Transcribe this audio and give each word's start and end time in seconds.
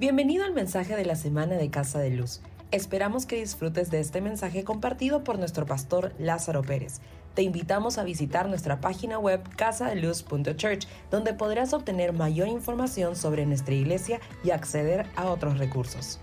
Bienvenido 0.00 0.44
al 0.44 0.52
mensaje 0.54 0.94
de 0.94 1.04
la 1.04 1.16
semana 1.16 1.56
de 1.56 1.70
Casa 1.72 1.98
de 1.98 2.10
Luz. 2.10 2.40
Esperamos 2.70 3.26
que 3.26 3.34
disfrutes 3.34 3.90
de 3.90 3.98
este 3.98 4.20
mensaje 4.20 4.62
compartido 4.62 5.24
por 5.24 5.40
nuestro 5.40 5.66
pastor 5.66 6.14
Lázaro 6.20 6.62
Pérez. 6.62 7.00
Te 7.34 7.42
invitamos 7.42 7.98
a 7.98 8.04
visitar 8.04 8.48
nuestra 8.48 8.80
página 8.80 9.18
web 9.18 9.42
casadeluz.church, 9.56 10.86
donde 11.10 11.34
podrás 11.34 11.72
obtener 11.72 12.12
mayor 12.12 12.46
información 12.46 13.16
sobre 13.16 13.44
nuestra 13.44 13.74
iglesia 13.74 14.20
y 14.44 14.50
acceder 14.50 15.04
a 15.16 15.26
otros 15.26 15.58
recursos. 15.58 16.20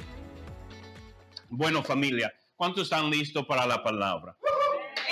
Bueno, 1.49 1.83
familia, 1.83 2.33
¿cuántos 2.55 2.83
están 2.83 3.09
listos 3.09 3.45
para 3.45 3.67
la 3.67 3.83
palabra? 3.83 4.37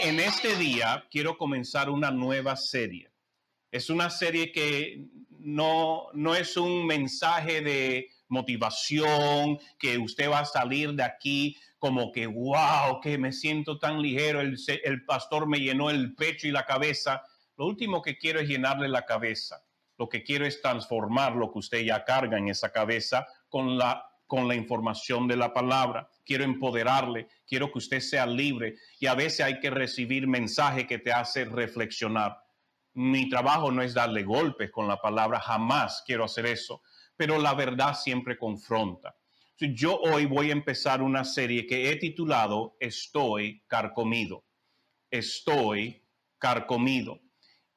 En 0.02 0.22
este 0.22 0.56
día 0.56 1.06
quiero 1.12 1.38
comenzar 1.38 1.90
una 1.90 2.12
nueva 2.12 2.56
serie. 2.56 3.12
Es 3.72 3.90
una 3.90 4.10
serie 4.10 4.54
que 4.54 5.06
no, 5.38 6.08
no 6.14 6.34
es 6.34 6.56
un 6.56 6.88
mensaje 6.88 7.60
de 7.60 8.08
motivación, 8.34 9.58
que 9.80 9.98
usted 9.98 10.30
va 10.30 10.40
a 10.40 10.46
salir 10.46 10.94
de 10.94 11.04
aquí 11.04 11.56
como 11.80 12.12
que, 12.12 12.28
wow, 12.28 13.00
que 13.02 13.18
me 13.18 13.32
siento 13.32 13.78
tan 13.78 14.02
ligero, 14.02 14.42
el, 14.42 14.58
el 14.84 15.06
pastor 15.06 15.48
me 15.48 15.60
llenó 15.60 15.90
el 15.90 16.16
pecho 16.16 16.48
y 16.48 16.52
la 16.52 16.66
cabeza. 16.66 17.22
Lo 17.58 17.66
último 17.66 18.02
que 18.02 18.18
quiero 18.18 18.40
es 18.40 18.48
llenarle 18.48 18.88
la 18.88 19.06
cabeza. 19.06 19.64
Lo 19.98 20.10
que 20.10 20.24
quiero 20.24 20.46
es 20.46 20.62
transformar 20.62 21.36
lo 21.36 21.52
que 21.52 21.60
usted 21.60 21.82
ya 21.84 22.04
carga 22.04 22.38
en 22.38 22.50
esa 22.50 22.72
cabeza 22.72 23.28
con 23.50 23.78
la 23.78 24.06
con 24.34 24.48
la 24.48 24.56
información 24.56 25.28
de 25.28 25.36
la 25.36 25.54
palabra. 25.54 26.10
Quiero 26.26 26.44
empoderarle, 26.44 27.28
quiero 27.46 27.72
que 27.72 27.78
usted 27.78 28.00
sea 28.00 28.26
libre 28.26 28.78
y 29.00 29.06
a 29.06 29.14
veces 29.14 29.42
hay 29.42 29.60
que 29.60 29.70
recibir 29.70 30.26
mensaje 30.26 30.88
que 30.88 30.98
te 30.98 31.14
hace 31.14 31.46
reflexionar. 31.46 32.40
Mi 32.94 33.30
trabajo 33.30 33.72
no 33.72 33.84
es 33.84 33.94
darle 33.94 34.24
golpes 34.24 34.72
con 34.72 34.88
la 34.88 35.00
palabra, 35.00 35.40
jamás 35.40 36.04
quiero 36.04 36.24
hacer 36.24 36.48
eso, 36.48 36.82
pero 37.26 37.40
la 37.40 37.54
verdad 37.54 37.96
siempre 37.96 38.38
confronta. 38.38 39.16
Yo 39.58 39.98
hoy 39.98 40.26
voy 40.26 40.50
a 40.50 40.52
empezar 40.52 41.02
una 41.02 41.24
serie 41.24 41.66
que 41.66 41.90
he 41.90 41.96
titulado 41.96 42.76
Estoy 42.82 43.64
carcomido. 43.66 44.44
Estoy 45.10 46.06
carcomido. 46.38 47.22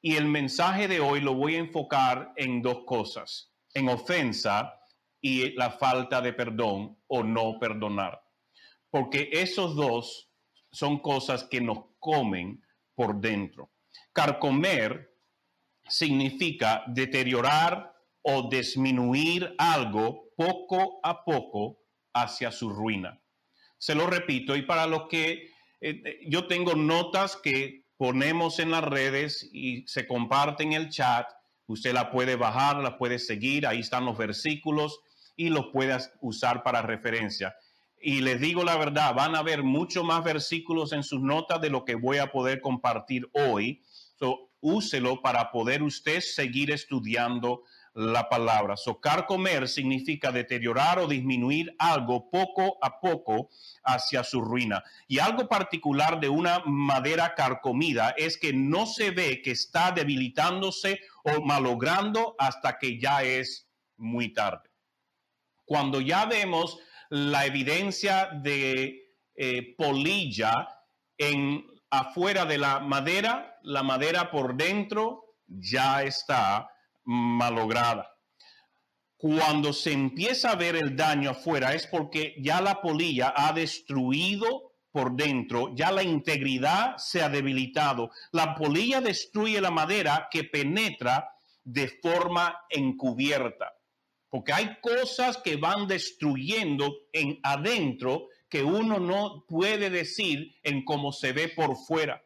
Y 0.01 0.17
el 0.17 0.25
mensaje 0.25 0.89
de 0.89 0.99
hoy 0.99 1.21
lo 1.21 1.33
voy 1.33 1.55
a 1.55 1.59
enfocar 1.59 2.33
en 2.35 2.61
dos 2.61 2.83
cosas, 2.85 3.53
en 3.73 3.87
ofensa 3.87 4.81
y 5.21 5.51
la 5.51 5.71
falta 5.71 6.19
de 6.19 6.33
perdón 6.33 6.97
o 7.07 7.23
no 7.23 7.57
perdonar. 7.57 8.21
Porque 8.89 9.29
esos 9.31 9.77
dos 9.77 10.29
son 10.73 10.99
cosas 10.99 11.45
que 11.45 11.61
nos 11.61 11.85
comen 11.99 12.61
por 12.93 13.21
dentro. 13.21 13.71
Carcomer 14.11 15.09
significa 15.87 16.83
deteriorar 16.87 17.96
o 18.29 18.49
disminuir 18.49 19.55
algo 19.57 20.33
poco 20.35 20.99
a 21.01 21.23
poco 21.23 21.79
hacia 22.13 22.51
su 22.51 22.69
ruina. 22.69 23.21
Se 23.77 23.95
lo 23.95 24.05
repito, 24.05 24.57
y 24.57 24.63
para 24.63 24.85
los 24.85 25.07
que 25.07 25.31
eh, 25.79 26.01
eh, 26.03 26.19
yo 26.27 26.45
tengo 26.45 26.75
notas 26.75 27.37
que 27.37 27.85
ponemos 27.95 28.59
en 28.59 28.71
las 28.71 28.83
redes 28.83 29.49
y 29.53 29.87
se 29.87 30.05
comparten 30.05 30.73
en 30.73 30.81
el 30.81 30.89
chat, 30.89 31.25
usted 31.67 31.93
la 31.93 32.11
puede 32.11 32.35
bajar, 32.35 32.77
la 32.83 32.97
puede 32.97 33.17
seguir, 33.17 33.65
ahí 33.65 33.79
están 33.79 34.03
los 34.03 34.17
versículos 34.17 34.99
y 35.37 35.47
los 35.47 35.67
puede 35.67 35.97
usar 36.19 36.63
para 36.63 36.81
referencia. 36.81 37.55
Y 38.01 38.19
les 38.19 38.41
digo 38.41 38.65
la 38.65 38.75
verdad, 38.75 39.15
van 39.15 39.37
a 39.37 39.41
ver 39.41 39.63
mucho 39.63 40.03
más 40.03 40.21
versículos 40.21 40.91
en 40.91 41.03
sus 41.03 41.21
notas 41.21 41.61
de 41.61 41.69
lo 41.69 41.85
que 41.85 41.95
voy 41.95 42.17
a 42.17 42.29
poder 42.29 42.59
compartir 42.59 43.29
hoy. 43.31 43.81
So, 44.19 44.49
úselo 44.59 45.21
para 45.21 45.49
poder 45.51 45.81
usted 45.81 46.19
seguir 46.19 46.71
estudiando 46.71 47.63
la 47.97 48.29
palabra. 48.29 48.77
Socar 48.77 49.25
comer 49.25 49.67
significa 49.67 50.31
deteriorar 50.31 50.99
o 50.99 51.07
disminuir 51.07 51.75
algo 51.79 52.29
poco 52.29 52.77
a 52.79 52.99
poco 52.99 53.49
hacia 53.83 54.23
su 54.23 54.39
ruina. 54.39 54.83
Y 55.07 55.17
algo 55.17 55.47
particular 55.47 56.19
de 56.19 56.29
una 56.29 56.61
madera 56.65 57.33
carcomida 57.33 58.13
es 58.15 58.37
que 58.37 58.53
no 58.53 58.85
se 58.85 59.09
ve 59.09 59.41
que 59.41 59.49
está 59.49 59.91
debilitándose 59.91 60.99
o 61.23 61.41
malogrando 61.43 62.35
hasta 62.37 62.77
que 62.77 62.99
ya 62.99 63.23
es 63.23 63.67
muy 63.95 64.31
tarde. 64.31 64.69
Cuando 65.65 65.99
ya 65.99 66.25
vemos 66.25 66.77
la 67.09 67.47
evidencia 67.47 68.29
de 68.31 69.15
eh, 69.33 69.75
polilla 69.75 70.53
en 71.17 71.65
afuera 71.89 72.45
de 72.45 72.59
la 72.59 72.79
madera, 72.79 73.57
la 73.63 73.81
madera 73.81 74.29
por 74.29 74.55
dentro 74.55 75.35
ya 75.47 76.03
está 76.03 76.69
malograda. 77.07 78.13
Cuando 79.15 79.73
se 79.73 79.93
empieza 79.93 80.51
a 80.51 80.55
ver 80.55 80.75
el 80.75 80.95
daño 80.95 81.31
afuera 81.31 81.73
es 81.73 81.87
porque 81.87 82.35
ya 82.37 82.61
la 82.61 82.81
polilla 82.81 83.33
ha 83.35 83.53
destruido 83.53 84.73
por 84.91 85.15
dentro, 85.15 85.73
ya 85.73 85.91
la 85.91 86.03
integridad 86.03 86.97
se 86.97 87.23
ha 87.23 87.29
debilitado. 87.29 88.11
La 88.31 88.53
polilla 88.55 89.01
destruye 89.01 89.59
la 89.61 89.71
madera 89.71 90.27
que 90.29 90.43
penetra 90.43 91.29
de 91.63 91.87
forma 91.87 92.59
encubierta, 92.69 93.73
porque 94.29 94.53
hay 94.53 94.77
cosas 94.81 95.37
que 95.37 95.55
van 95.55 95.87
destruyendo 95.87 96.93
en 97.13 97.39
adentro 97.43 98.27
que 98.49 98.63
uno 98.63 98.99
no 98.99 99.45
puede 99.47 99.89
decir 99.89 100.55
en 100.63 100.83
cómo 100.83 101.11
se 101.11 101.31
ve 101.31 101.49
por 101.49 101.75
fuera. 101.75 102.23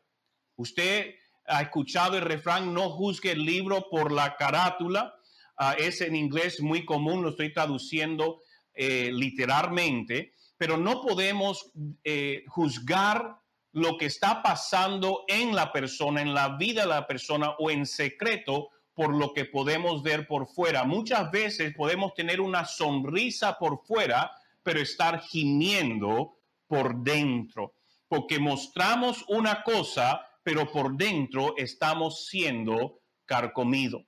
Usted 0.56 1.16
ha 1.52 1.62
escuchado 1.62 2.18
el 2.18 2.24
refrán, 2.24 2.74
no 2.74 2.90
juzgue 2.90 3.32
el 3.32 3.46
libro 3.46 3.88
por 3.90 4.12
la 4.12 4.36
carátula. 4.36 5.16
Ah, 5.58 5.76
es 5.78 6.02
en 6.02 6.16
inglés 6.16 6.62
muy 6.62 6.86
común, 6.86 7.22
lo 7.22 7.30
estoy 7.30 7.54
traduciendo 7.54 8.42
eh, 8.74 9.12
literalmente, 9.14 10.34
pero 10.58 10.78
no 10.78 11.02
podemos 11.02 11.72
eh, 12.04 12.44
juzgar 12.48 13.36
lo 13.74 13.98
que 13.98 14.06
está 14.06 14.42
pasando 14.42 15.24
en 15.28 15.56
la 15.56 15.72
persona, 15.72 16.22
en 16.22 16.34
la 16.34 16.58
vida 16.58 16.84
de 16.84 16.88
la 16.88 17.08
persona 17.08 17.52
o 17.60 17.70
en 17.70 17.86
secreto 17.86 18.70
por 18.94 19.16
lo 19.16 19.34
que 19.34 19.46
podemos 19.46 20.04
ver 20.04 20.28
por 20.28 20.48
fuera. 20.48 20.84
Muchas 20.84 21.32
veces 21.32 21.74
podemos 21.76 22.14
tener 22.14 22.42
una 22.42 22.66
sonrisa 22.66 23.58
por 23.58 23.84
fuera, 23.86 24.32
pero 24.64 24.80
estar 24.80 25.22
gimiendo 25.22 26.38
por 26.68 26.96
dentro, 27.04 27.76
porque 28.08 28.40
mostramos 28.40 29.26
una 29.28 29.64
cosa, 29.64 30.26
pero 30.44 30.72
por 30.72 30.98
dentro 30.98 31.56
estamos 31.58 32.28
siendo 32.28 33.02
carcomido. 33.26 34.06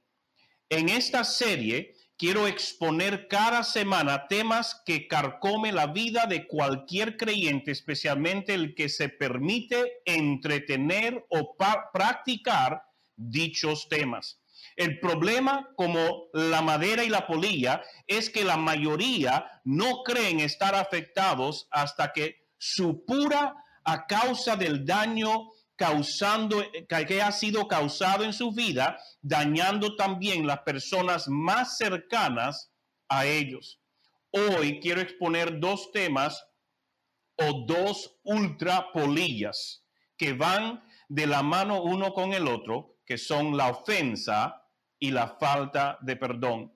En 0.69 0.89
esta 0.89 1.23
serie 1.23 1.95
quiero 2.17 2.47
exponer 2.47 3.27
cada 3.27 3.63
semana 3.63 4.27
temas 4.27 4.81
que 4.85 5.07
carcome 5.07 5.71
la 5.71 5.87
vida 5.87 6.25
de 6.25 6.47
cualquier 6.47 7.17
creyente, 7.17 7.71
especialmente 7.71 8.53
el 8.53 8.75
que 8.75 8.89
se 8.89 9.09
permite 9.09 10.01
entretener 10.05 11.25
o 11.29 11.55
practicar 11.91 12.83
dichos 13.15 13.87
temas. 13.89 14.39
El 14.75 14.99
problema, 14.99 15.69
como 15.75 16.29
la 16.33 16.61
madera 16.61 17.03
y 17.03 17.09
la 17.09 17.27
polilla, 17.27 17.83
es 18.07 18.29
que 18.29 18.43
la 18.43 18.57
mayoría 18.57 19.61
no 19.63 20.03
creen 20.03 20.39
estar 20.39 20.73
afectados 20.73 21.67
hasta 21.69 22.11
que 22.11 22.47
su 22.57 23.05
pura 23.05 23.55
a 23.83 24.07
causa 24.07 24.55
del 24.55 24.85
daño 24.85 25.51
causando, 25.83 26.63
que 26.87 27.21
ha 27.21 27.31
sido 27.33 27.67
causado 27.67 28.23
en 28.23 28.31
su 28.31 28.53
vida, 28.53 28.97
dañando 29.21 29.97
también 29.97 30.47
las 30.47 30.59
personas 30.59 31.27
más 31.27 31.77
cercanas 31.77 32.71
a 33.09 33.25
ellos. 33.25 33.81
Hoy 34.31 34.79
quiero 34.79 35.01
exponer 35.01 35.59
dos 35.59 35.91
temas 35.91 36.47
o 37.35 37.65
dos 37.67 38.17
ultrapolillas 38.23 39.85
que 40.15 40.31
van 40.31 40.81
de 41.09 41.27
la 41.27 41.43
mano 41.43 41.83
uno 41.83 42.13
con 42.13 42.31
el 42.31 42.47
otro, 42.47 42.99
que 43.05 43.17
son 43.17 43.57
la 43.57 43.67
ofensa 43.67 44.65
y 44.97 45.11
la 45.11 45.35
falta 45.37 45.97
de 45.99 46.15
perdón. 46.15 46.73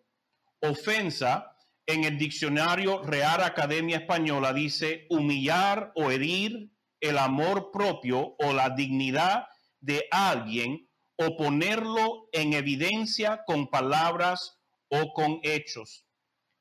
Ofensa 0.59 1.55
en 1.85 2.03
el 2.03 2.17
diccionario 2.17 3.03
Real 3.03 3.41
Academia 3.41 3.99
Española 3.99 4.51
dice 4.51 5.07
humillar 5.09 5.93
o 5.95 6.11
herir 6.11 6.73
el 6.99 7.17
amor 7.17 7.71
propio 7.71 8.35
o 8.39 8.53
la 8.53 8.69
dignidad 8.71 9.47
de 9.79 10.05
alguien 10.11 10.89
o 11.17 11.35
ponerlo 11.35 12.29
en 12.31 12.53
evidencia 12.53 13.43
con 13.45 13.69
palabras 13.69 14.59
o 14.89 15.13
con 15.13 15.39
hechos. 15.43 16.05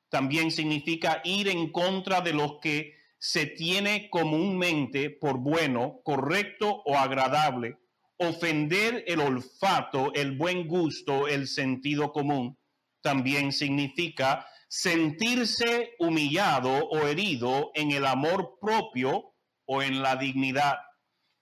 También 0.09 0.51
significa 0.51 1.21
ir 1.23 1.47
en 1.47 1.71
contra 1.71 2.21
de 2.21 2.33
lo 2.33 2.59
que 2.59 2.95
se 3.19 3.45
tiene 3.45 4.09
comúnmente 4.09 5.09
por 5.09 5.37
bueno, 5.37 6.01
correcto 6.03 6.81
o 6.85 6.97
agradable, 6.97 7.77
ofender 8.17 9.03
el 9.07 9.19
olfato, 9.19 10.13
el 10.13 10.37
buen 10.37 10.67
gusto, 10.67 11.27
el 11.27 11.47
sentido 11.47 12.11
común. 12.11 12.57
También 13.01 13.51
significa 13.51 14.47
sentirse 14.69 15.93
humillado 15.99 16.87
o 16.89 17.07
herido 17.07 17.71
en 17.73 17.91
el 17.91 18.05
amor 18.05 18.57
propio 18.59 19.33
o 19.67 19.83
en 19.83 20.01
la 20.01 20.15
dignidad. 20.15 20.79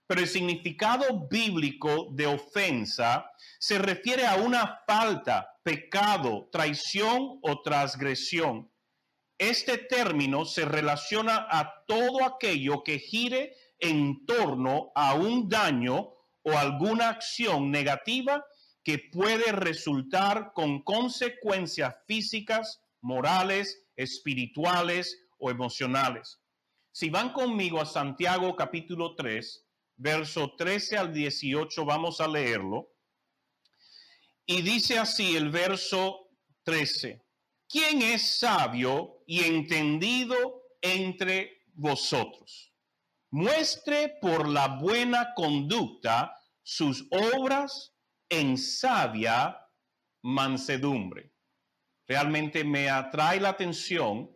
Pero 0.08 0.22
el 0.22 0.28
significado 0.28 1.28
bíblico 1.28 2.10
de 2.12 2.28
ofensa 2.28 3.32
se 3.60 3.80
refiere 3.80 4.28
a 4.28 4.36
una 4.36 4.82
falta, 4.86 5.58
pecado, 5.64 6.50
traición 6.52 7.40
o 7.42 7.62
transgresión. 7.64 8.70
Este 9.38 9.78
término 9.78 10.46
se 10.46 10.66
relaciona 10.66 11.48
a 11.50 11.84
todo 11.88 12.24
aquello 12.24 12.84
que 12.84 13.00
gire 13.00 13.56
en 13.80 14.26
torno 14.26 14.92
a 14.96 15.16
un 15.16 15.50
daño 15.50 16.14
o 16.44 16.58
alguna 16.58 17.10
acción 17.10 17.72
negativa 17.72 18.46
que 18.84 19.00
puede 19.00 19.52
resultar 19.52 20.54
con 20.54 20.84
consecuencias 20.84 21.96
físicas, 22.08 22.82
morales, 23.02 23.84
espirituales 23.96 25.26
o 25.40 25.50
emocionales. 25.50 26.40
Si 26.98 27.10
van 27.10 27.34
conmigo 27.34 27.82
a 27.82 27.86
Santiago 27.86 28.56
capítulo 28.56 29.16
3, 29.16 29.68
verso 29.98 30.56
13 30.56 30.96
al 30.96 31.14
18, 31.14 31.84
vamos 31.84 32.22
a 32.22 32.28
leerlo. 32.30 32.90
Y 34.46 34.62
dice 34.62 34.98
así 34.98 35.36
el 35.36 35.50
verso 35.50 36.30
13. 36.64 37.22
¿Quién 37.68 38.02
es 38.02 38.38
sabio 38.38 39.26
y 39.28 39.44
entendido 39.44 40.70
entre 40.80 41.66
vosotros? 41.74 42.72
Muestre 43.30 44.16
por 44.22 44.48
la 44.48 44.80
buena 44.80 45.34
conducta 45.36 46.34
sus 46.64 47.10
obras 47.12 47.94
en 48.30 48.58
sabia 48.58 49.60
mansedumbre. 50.22 51.34
Realmente 52.08 52.64
me 52.64 52.90
atrae 52.90 53.42
la 53.42 53.50
atención, 53.50 54.34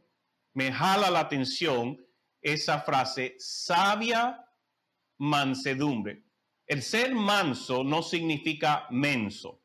me 0.54 0.74
jala 0.74 1.10
la 1.10 1.22
atención 1.22 1.98
esa 2.42 2.82
frase, 2.82 3.36
sabia 3.38 4.46
mansedumbre. 5.20 6.24
El 6.66 6.84
ser 6.84 7.14
manso 7.16 7.84
no 7.84 8.02
significa 8.04 8.88
menso. 8.92 9.64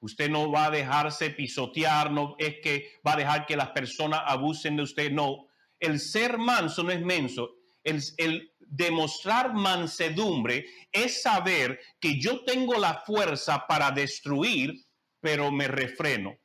Usted 0.00 0.30
no 0.30 0.50
va 0.50 0.66
a 0.66 0.70
dejarse 0.70 1.30
pisotear, 1.30 2.10
no 2.10 2.36
es 2.38 2.56
que 2.62 2.92
va 3.06 3.14
a 3.14 3.16
dejar 3.16 3.46
que 3.46 3.56
las 3.56 3.70
personas 3.70 4.22
abusen 4.24 4.76
de 4.76 4.82
usted, 4.82 5.10
no. 5.10 5.48
El 5.78 6.00
ser 6.00 6.38
manso 6.38 6.82
no 6.82 6.90
es 6.90 7.00
menso. 7.00 7.56
El, 7.82 8.52
demostrar 8.68 9.54
mansedumbre 9.54 10.66
es 10.90 11.22
saber 11.22 11.78
que 12.00 12.20
yo 12.20 12.44
tengo 12.44 12.74
la 12.74 13.02
fuerza 13.06 13.64
para 13.66 13.92
destruir, 13.92 14.74
pero 15.20 15.52
me 15.52 15.68
refreno. 15.68 16.36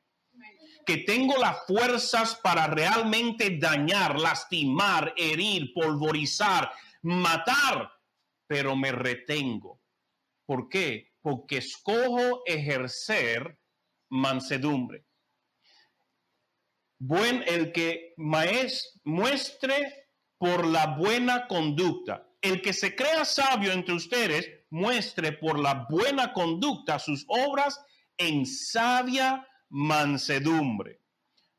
Que 0.85 0.97
tengo 0.97 1.37
las 1.37 1.65
fuerzas 1.65 2.35
para 2.35 2.67
realmente 2.67 3.57
dañar, 3.57 4.19
lastimar, 4.19 5.13
herir, 5.15 5.73
polvorizar, 5.73 6.71
matar, 7.01 7.91
pero 8.47 8.75
me 8.75 8.91
retengo. 8.91 9.79
¿Por 10.45 10.67
qué? 10.69 11.11
porque 11.21 11.57
escojo 11.57 12.43
ejercer 12.45 13.57
mansedumbre. 14.09 15.05
Buen 16.99 17.43
el 17.47 17.71
que 17.71 18.13
maes, 18.17 18.99
muestre 19.03 20.07
por 20.37 20.65
la 20.65 20.97
buena 20.97 21.47
conducta. 21.47 22.27
El 22.41 22.61
que 22.61 22.73
se 22.73 22.95
crea 22.95 23.25
sabio 23.25 23.71
entre 23.71 23.93
ustedes, 23.93 24.49
muestre 24.69 25.31
por 25.33 25.59
la 25.59 25.85
buena 25.89 26.33
conducta 26.33 26.99
sus 26.99 27.25
obras 27.27 27.79
en 28.17 28.45
sabia 28.45 29.47
mansedumbre. 29.71 31.01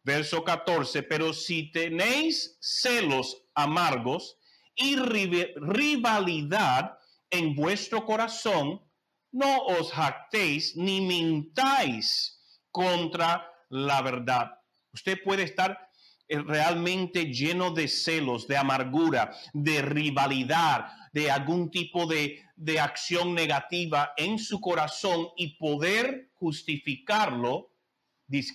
Verso 0.04 0.44
14, 0.44 1.02
pero 1.02 1.32
si 1.32 1.72
tenéis 1.72 2.56
celos 2.60 3.44
amargos 3.54 4.38
y 4.74 4.96
rivalidad 4.96 6.98
en 7.30 7.54
vuestro 7.54 8.04
corazón, 8.04 8.82
no 9.30 9.64
os 9.64 9.92
jactéis 9.92 10.76
ni 10.76 11.00
mintáis 11.00 12.40
contra 12.70 13.46
la 13.70 14.02
verdad. 14.02 14.58
Usted 14.92 15.22
puede 15.22 15.44
estar 15.44 15.88
eh, 16.28 16.38
realmente 16.40 17.32
lleno 17.32 17.70
de 17.70 17.88
celos, 17.88 18.46
de 18.46 18.56
amargura, 18.56 19.34
de 19.54 19.82
rivalidad, 19.82 20.88
de 21.12 21.30
algún 21.30 21.70
tipo 21.70 22.06
de, 22.06 22.42
de 22.56 22.80
acción 22.80 23.34
negativa 23.34 24.12
en 24.16 24.38
su 24.38 24.60
corazón 24.60 25.28
y 25.36 25.56
poder 25.56 26.30
justificarlo 26.34 27.71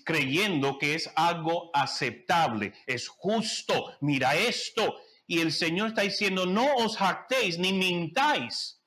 creyendo 0.04 0.78
que 0.78 0.96
es 0.96 1.10
algo 1.16 1.70
aceptable, 1.74 2.74
es 2.86 3.08
justo, 3.08 3.96
mira 4.02 4.36
esto. 4.36 5.00
Y 5.28 5.42
el 5.42 5.52
Señor 5.52 5.90
está 5.90 6.02
diciendo, 6.02 6.46
no 6.46 6.76
os 6.76 6.98
jactéis 6.98 7.60
ni 7.60 7.74
mintáis 7.74 8.82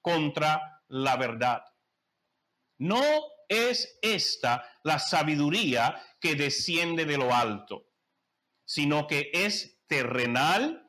contra 0.00 0.82
la 0.88 1.16
verdad. 1.16 1.62
No 2.78 3.02
es 3.48 3.98
esta 4.00 4.64
la 4.84 4.98
sabiduría 4.98 6.00
que 6.20 6.36
desciende 6.36 7.04
de 7.04 7.18
lo 7.18 7.34
alto, 7.34 7.88
sino 8.64 9.06
que 9.06 9.30
es 9.32 9.82
terrenal, 9.88 10.88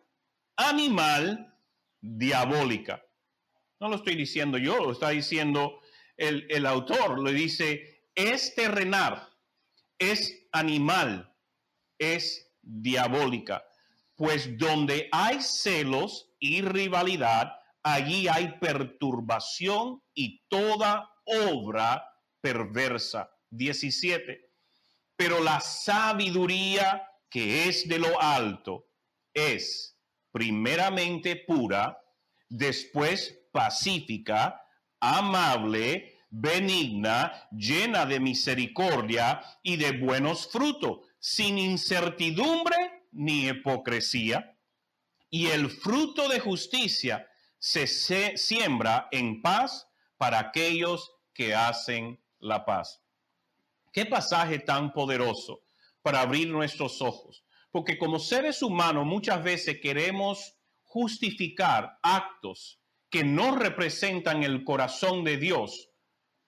animal, 0.55 1.57
diabólica. 1.99 3.03
No 3.79 3.89
lo 3.89 3.95
estoy 3.95 4.15
diciendo 4.15 4.59
yo, 4.59 4.77
lo 4.77 4.91
está 4.91 5.09
diciendo 5.09 5.81
el, 6.15 6.45
el 6.49 6.67
autor, 6.67 7.19
lo 7.19 7.31
dice, 7.31 8.05
es 8.13 8.53
terrenal, 8.53 9.30
es 10.01 10.47
animal, 10.51 11.31
es 11.99 12.51
diabólica. 12.61 13.63
Pues 14.15 14.57
donde 14.57 15.07
hay 15.11 15.41
celos 15.41 16.33
y 16.39 16.61
rivalidad, 16.61 17.53
allí 17.83 18.27
hay 18.27 18.57
perturbación 18.59 20.01
y 20.13 20.43
toda 20.47 21.09
obra 21.23 22.03
perversa. 22.41 23.29
17. 23.51 24.49
Pero 25.15 25.39
la 25.41 25.59
sabiduría 25.59 27.07
que 27.29 27.69
es 27.69 27.87
de 27.87 27.99
lo 27.99 28.21
alto 28.21 28.87
es 29.33 29.97
primeramente 30.31 31.35
pura, 31.35 31.97
después 32.49 33.39
pacífica, 33.51 34.61
amable, 34.99 36.20
benigna, 36.31 37.47
llena 37.51 38.05
de 38.05 38.19
misericordia 38.19 39.41
y 39.61 39.75
de 39.75 39.91
buenos 39.91 40.47
frutos, 40.47 40.99
sin 41.19 41.59
incertidumbre 41.59 43.05
ni 43.11 43.47
hipocresía. 43.47 44.57
Y 45.29 45.47
el 45.47 45.69
fruto 45.69 46.27
de 46.27 46.39
justicia 46.39 47.27
se, 47.59 47.85
siembra 48.37 49.07
en 49.11 49.41
paz 49.41 49.87
para 50.17 50.39
aquellos 50.39 51.11
que 51.33 51.53
hacen 51.53 52.19
la 52.39 52.65
paz. 52.65 53.01
Qué 53.93 54.05
pasaje 54.05 54.59
tan 54.59 54.93
poderoso 54.93 55.63
para 56.01 56.21
abrir 56.21 56.49
nuestros 56.49 57.01
ojos. 57.01 57.43
Porque 57.71 57.97
como 57.97 58.19
seres 58.19 58.61
humanos 58.61 59.05
muchas 59.05 59.43
veces 59.43 59.79
queremos 59.81 60.55
justificar 60.83 61.99
actos 62.01 62.81
que 63.09 63.23
no 63.23 63.55
representan 63.55 64.43
el 64.43 64.63
corazón 64.63 65.23
de 65.23 65.37
Dios. 65.37 65.90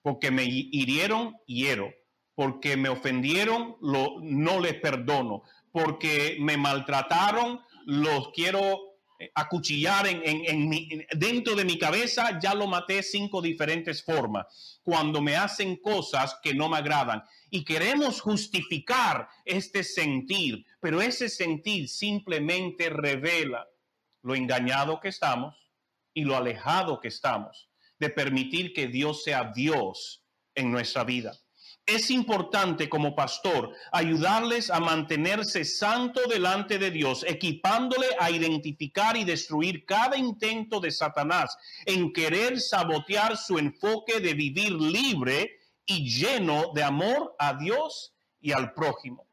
Porque 0.04 0.30
me 0.30 0.44
hirieron, 0.44 1.34
hiero. 1.46 1.90
Porque 2.34 2.76
me 2.76 2.90
ofendieron, 2.90 3.76
lo, 3.80 4.16
no 4.20 4.60
les 4.60 4.74
perdono. 4.74 5.44
Porque 5.72 6.36
me 6.40 6.58
maltrataron, 6.58 7.62
los 7.86 8.30
quiero 8.32 8.98
eh, 9.18 9.30
acuchillar 9.34 10.06
en, 10.06 10.20
en, 10.22 11.06
dentro 11.12 11.54
de 11.54 11.64
mi 11.64 11.78
cabeza, 11.78 12.38
ya 12.38 12.52
lo 12.54 12.66
maté 12.66 13.02
cinco 13.02 13.40
diferentes 13.40 14.04
formas. 14.04 14.78
Cuando 14.82 15.22
me 15.22 15.36
hacen 15.36 15.76
cosas 15.76 16.38
que 16.42 16.52
no 16.52 16.68
me 16.68 16.76
agradan. 16.76 17.22
Y 17.48 17.64
queremos 17.64 18.20
justificar 18.20 19.26
este 19.46 19.82
sentir, 19.84 20.66
pero 20.80 21.00
ese 21.00 21.30
sentir 21.30 21.88
simplemente 21.88 22.90
revela 22.90 23.66
lo 24.20 24.34
engañado 24.34 25.00
que 25.00 25.08
estamos 25.08 25.56
y 26.12 26.24
lo 26.24 26.36
alejado 26.36 27.00
que 27.00 27.08
estamos 27.08 27.70
de 28.04 28.10
permitir 28.10 28.72
que 28.74 28.86
Dios 28.86 29.24
sea 29.24 29.50
Dios 29.54 30.22
en 30.54 30.70
nuestra 30.70 31.04
vida. 31.04 31.32
Es 31.86 32.10
importante 32.10 32.88
como 32.88 33.14
pastor 33.14 33.74
ayudarles 33.92 34.70
a 34.70 34.80
mantenerse 34.80 35.64
santo 35.64 36.20
delante 36.28 36.78
de 36.78 36.90
Dios, 36.90 37.24
equipándole 37.26 38.06
a 38.18 38.30
identificar 38.30 39.16
y 39.16 39.24
destruir 39.24 39.84
cada 39.84 40.16
intento 40.16 40.80
de 40.80 40.90
Satanás 40.90 41.56
en 41.84 42.12
querer 42.12 42.60
sabotear 42.60 43.36
su 43.36 43.58
enfoque 43.58 44.20
de 44.20 44.32
vivir 44.34 44.72
libre 44.72 45.60
y 45.84 46.08
lleno 46.08 46.72
de 46.74 46.82
amor 46.82 47.34
a 47.38 47.54
Dios 47.54 48.14
y 48.40 48.52
al 48.52 48.72
prójimo. 48.72 49.26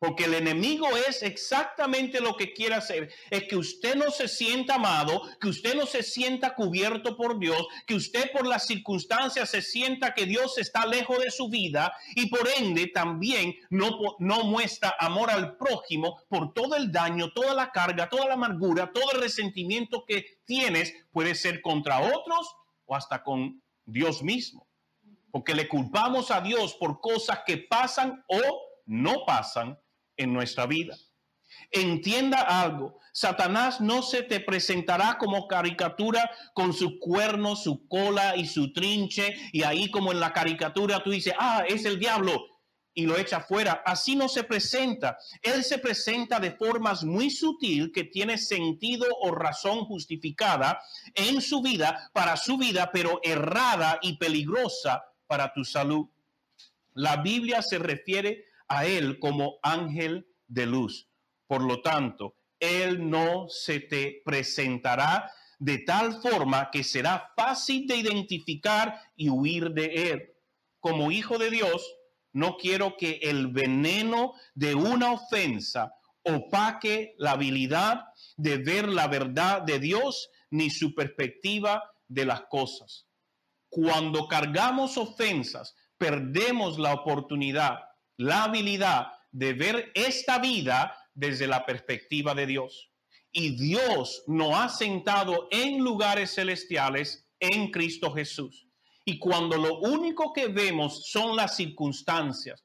Porque 0.00 0.24
el 0.24 0.32
enemigo 0.32 0.88
es 0.96 1.22
exactamente 1.22 2.22
lo 2.22 2.34
que 2.34 2.54
quiere 2.54 2.74
hacer, 2.74 3.12
es 3.28 3.44
que 3.44 3.56
usted 3.56 3.96
no 3.96 4.10
se 4.10 4.28
sienta 4.28 4.76
amado, 4.76 5.20
que 5.38 5.48
usted 5.48 5.74
no 5.74 5.84
se 5.84 6.02
sienta 6.02 6.54
cubierto 6.54 7.18
por 7.18 7.38
Dios, 7.38 7.66
que 7.86 7.96
usted 7.96 8.32
por 8.32 8.46
las 8.46 8.66
circunstancias 8.66 9.50
se 9.50 9.60
sienta 9.60 10.14
que 10.14 10.24
Dios 10.24 10.56
está 10.56 10.86
lejos 10.86 11.18
de 11.18 11.30
su 11.30 11.50
vida 11.50 11.92
y 12.14 12.30
por 12.30 12.48
ende 12.56 12.86
también 12.86 13.54
no, 13.68 13.90
no 14.18 14.44
muestra 14.44 14.96
amor 14.98 15.30
al 15.30 15.58
prójimo 15.58 16.22
por 16.30 16.54
todo 16.54 16.76
el 16.76 16.90
daño, 16.90 17.34
toda 17.34 17.52
la 17.52 17.70
carga, 17.70 18.08
toda 18.08 18.26
la 18.26 18.34
amargura, 18.34 18.92
todo 18.94 19.12
el 19.12 19.20
resentimiento 19.20 20.06
que 20.06 20.38
tienes 20.46 20.94
puede 21.12 21.34
ser 21.34 21.60
contra 21.60 22.00
otros 22.00 22.56
o 22.86 22.96
hasta 22.96 23.22
con 23.22 23.62
Dios 23.84 24.22
mismo. 24.22 24.66
Porque 25.30 25.54
le 25.54 25.68
culpamos 25.68 26.30
a 26.30 26.40
Dios 26.40 26.72
por 26.72 27.00
cosas 27.00 27.40
que 27.46 27.58
pasan 27.58 28.24
o 28.28 28.40
no 28.86 29.26
pasan 29.26 29.78
en 30.20 30.32
nuestra 30.32 30.66
vida. 30.66 30.96
Entienda 31.72 32.40
algo, 32.40 32.98
Satanás 33.12 33.80
no 33.80 34.02
se 34.02 34.22
te 34.22 34.40
presentará 34.40 35.18
como 35.18 35.48
caricatura 35.48 36.30
con 36.54 36.72
su 36.72 36.98
cuerno, 36.98 37.56
su 37.56 37.86
cola 37.88 38.36
y 38.36 38.46
su 38.46 38.72
trinche 38.72 39.36
y 39.52 39.62
ahí 39.62 39.90
como 39.90 40.12
en 40.12 40.20
la 40.20 40.32
caricatura 40.32 41.02
tú 41.02 41.10
dices, 41.10 41.34
ah, 41.38 41.64
es 41.66 41.84
el 41.84 41.98
diablo 41.98 42.40
y 42.92 43.06
lo 43.06 43.16
echa 43.16 43.40
fuera. 43.40 43.82
Así 43.86 44.16
no 44.16 44.28
se 44.28 44.44
presenta. 44.44 45.16
Él 45.42 45.64
se 45.64 45.78
presenta 45.78 46.40
de 46.40 46.52
formas 46.52 47.04
muy 47.04 47.30
sutil 47.30 47.92
que 47.92 48.04
tiene 48.04 48.36
sentido 48.36 49.06
o 49.22 49.30
razón 49.32 49.84
justificada 49.84 50.80
en 51.14 51.40
su 51.40 51.62
vida, 51.62 52.10
para 52.12 52.36
su 52.36 52.58
vida, 52.58 52.90
pero 52.92 53.20
errada 53.22 53.98
y 54.02 54.18
peligrosa 54.18 55.04
para 55.26 55.52
tu 55.52 55.64
salud. 55.64 56.06
La 56.94 57.16
Biblia 57.18 57.62
se 57.62 57.78
refiere 57.78 58.49
a 58.70 58.86
él 58.86 59.18
como 59.18 59.58
ángel 59.62 60.26
de 60.46 60.64
luz. 60.64 61.08
Por 61.46 61.62
lo 61.62 61.82
tanto, 61.82 62.36
él 62.58 63.10
no 63.10 63.48
se 63.48 63.80
te 63.80 64.22
presentará 64.24 65.30
de 65.58 65.78
tal 65.78 66.22
forma 66.22 66.70
que 66.70 66.84
será 66.84 67.32
fácil 67.36 67.86
de 67.86 67.96
identificar 67.96 68.98
y 69.16 69.28
huir 69.28 69.72
de 69.72 70.10
él. 70.10 70.30
Como 70.78 71.10
hijo 71.10 71.36
de 71.36 71.50
Dios, 71.50 71.84
no 72.32 72.56
quiero 72.56 72.96
que 72.96 73.18
el 73.22 73.48
veneno 73.48 74.34
de 74.54 74.74
una 74.74 75.12
ofensa 75.12 75.92
opaque 76.22 77.14
la 77.18 77.32
habilidad 77.32 78.04
de 78.36 78.58
ver 78.58 78.88
la 78.88 79.08
verdad 79.08 79.62
de 79.62 79.80
Dios 79.80 80.30
ni 80.50 80.70
su 80.70 80.94
perspectiva 80.94 81.82
de 82.06 82.24
las 82.24 82.42
cosas. 82.42 83.06
Cuando 83.68 84.28
cargamos 84.28 84.96
ofensas, 84.96 85.74
perdemos 85.98 86.78
la 86.78 86.94
oportunidad, 86.94 87.78
la 88.20 88.44
habilidad 88.44 89.12
de 89.32 89.54
ver 89.54 89.92
esta 89.94 90.38
vida 90.38 90.94
desde 91.14 91.46
la 91.46 91.64
perspectiva 91.64 92.34
de 92.34 92.46
Dios. 92.46 92.90
Y 93.32 93.56
Dios 93.56 94.24
nos 94.26 94.54
ha 94.54 94.68
sentado 94.68 95.48
en 95.50 95.78
lugares 95.78 96.34
celestiales 96.34 97.26
en 97.38 97.70
Cristo 97.70 98.12
Jesús. 98.12 98.66
Y 99.06 99.18
cuando 99.18 99.56
lo 99.56 99.78
único 99.78 100.34
que 100.34 100.48
vemos 100.48 101.08
son 101.08 101.34
las 101.34 101.56
circunstancias, 101.56 102.62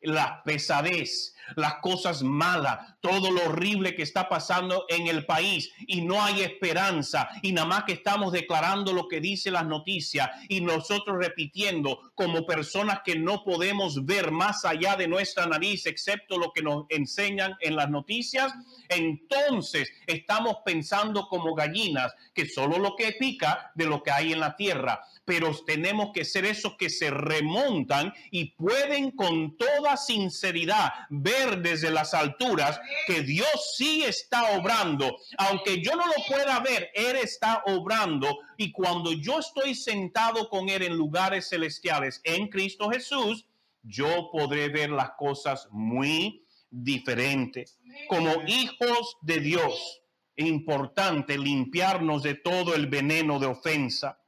la 0.00 0.42
pesadez, 0.44 1.34
las 1.56 1.76
cosas 1.76 2.22
malas, 2.22 2.78
todo 3.00 3.30
lo 3.30 3.44
horrible 3.44 3.94
que 3.94 4.02
está 4.02 4.28
pasando 4.28 4.84
en 4.88 5.06
el 5.06 5.24
país 5.26 5.72
y 5.86 6.02
no 6.02 6.22
hay 6.22 6.42
esperanza 6.42 7.28
y 7.42 7.52
nada 7.52 7.66
más 7.66 7.84
que 7.84 7.94
estamos 7.94 8.32
declarando 8.32 8.92
lo 8.92 9.08
que 9.08 9.20
dice 9.20 9.50
las 9.50 9.66
noticias 9.66 10.28
y 10.48 10.60
nosotros 10.60 11.16
repitiendo 11.18 12.12
como 12.14 12.46
personas 12.46 13.00
que 13.04 13.18
no 13.18 13.44
podemos 13.44 14.04
ver 14.04 14.30
más 14.30 14.64
allá 14.64 14.96
de 14.96 15.08
nuestra 15.08 15.46
nariz 15.46 15.86
excepto 15.86 16.38
lo 16.38 16.52
que 16.52 16.62
nos 16.62 16.84
enseñan 16.90 17.56
en 17.60 17.76
las 17.76 17.90
noticias, 17.90 18.52
entonces 18.88 19.90
estamos 20.06 20.58
pensando 20.64 21.28
como 21.28 21.54
gallinas 21.54 22.14
que 22.34 22.46
solo 22.46 22.78
lo 22.78 22.94
que 22.94 23.12
pica 23.18 23.72
de 23.74 23.86
lo 23.86 24.02
que 24.02 24.10
hay 24.10 24.32
en 24.32 24.40
la 24.40 24.54
tierra 24.54 25.00
pero 25.28 25.54
tenemos 25.66 26.12
que 26.14 26.24
ser 26.24 26.46
esos 26.46 26.78
que 26.78 26.88
se 26.88 27.10
remontan 27.10 28.14
y 28.30 28.52
pueden 28.52 29.10
con 29.10 29.58
toda 29.58 29.98
sinceridad 29.98 30.90
ver 31.10 31.60
desde 31.60 31.90
las 31.90 32.14
alturas 32.14 32.80
que 33.06 33.20
Dios 33.20 33.74
sí 33.76 34.04
está 34.04 34.56
obrando. 34.56 35.18
Aunque 35.36 35.82
yo 35.82 35.96
no 35.96 36.06
lo 36.06 36.14
pueda 36.26 36.60
ver, 36.60 36.90
Él 36.94 37.16
está 37.16 37.62
obrando. 37.66 38.38
Y 38.56 38.72
cuando 38.72 39.12
yo 39.12 39.40
estoy 39.40 39.74
sentado 39.74 40.48
con 40.48 40.70
Él 40.70 40.82
en 40.82 40.96
lugares 40.96 41.50
celestiales 41.50 42.22
en 42.24 42.48
Cristo 42.48 42.88
Jesús, 42.88 43.44
yo 43.82 44.30
podré 44.32 44.70
ver 44.70 44.88
las 44.88 45.10
cosas 45.10 45.68
muy 45.70 46.42
diferentes. 46.70 47.78
Como 48.08 48.30
hijos 48.46 49.18
de 49.20 49.40
Dios, 49.40 50.00
es 50.34 50.46
importante 50.46 51.36
limpiarnos 51.36 52.22
de 52.22 52.34
todo 52.34 52.74
el 52.74 52.86
veneno 52.86 53.38
de 53.38 53.46
ofensa 53.46 54.18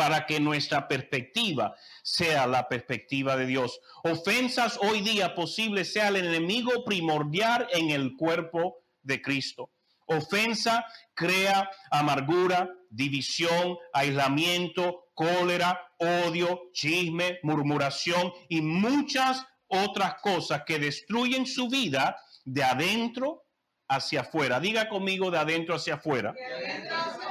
para 0.00 0.24
que 0.24 0.40
nuestra 0.40 0.88
perspectiva 0.88 1.76
sea 2.02 2.46
la 2.46 2.66
perspectiva 2.70 3.36
de 3.36 3.44
Dios. 3.44 3.80
Ofensas 4.02 4.78
hoy 4.80 5.02
día 5.02 5.34
posibles 5.34 5.92
sea 5.92 6.08
el 6.08 6.16
enemigo 6.16 6.86
primordial 6.86 7.68
en 7.70 7.90
el 7.90 8.16
cuerpo 8.16 8.78
de 9.02 9.20
Cristo. 9.20 9.72
Ofensa 10.06 10.86
crea 11.12 11.70
amargura, 11.90 12.70
división, 12.88 13.76
aislamiento, 13.92 15.10
cólera, 15.12 15.78
odio, 15.98 16.70
chisme, 16.72 17.38
murmuración 17.42 18.32
y 18.48 18.62
muchas 18.62 19.44
otras 19.66 20.14
cosas 20.22 20.62
que 20.64 20.78
destruyen 20.78 21.44
su 21.44 21.68
vida 21.68 22.16
de 22.46 22.64
adentro 22.64 23.44
hacia 23.86 24.22
afuera. 24.22 24.60
Diga 24.60 24.88
conmigo 24.88 25.30
de 25.30 25.36
adentro 25.36 25.74
hacia 25.74 25.96
afuera. 25.96 26.32
De 26.32 26.42
adentro 26.46 26.96
hacia 26.96 27.29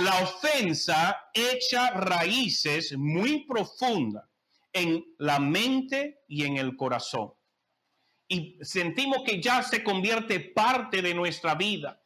la 0.00 0.22
ofensa 0.22 1.30
echa 1.34 1.90
raíces 1.90 2.96
muy 2.96 3.44
profundas 3.44 4.24
en 4.72 5.04
la 5.18 5.38
mente 5.38 6.22
y 6.28 6.44
en 6.44 6.56
el 6.56 6.76
corazón. 6.76 7.32
Y 8.28 8.58
sentimos 8.62 9.22
que 9.24 9.40
ya 9.40 9.62
se 9.62 9.82
convierte 9.82 10.40
parte 10.40 11.02
de 11.02 11.14
nuestra 11.14 11.54
vida. 11.54 12.00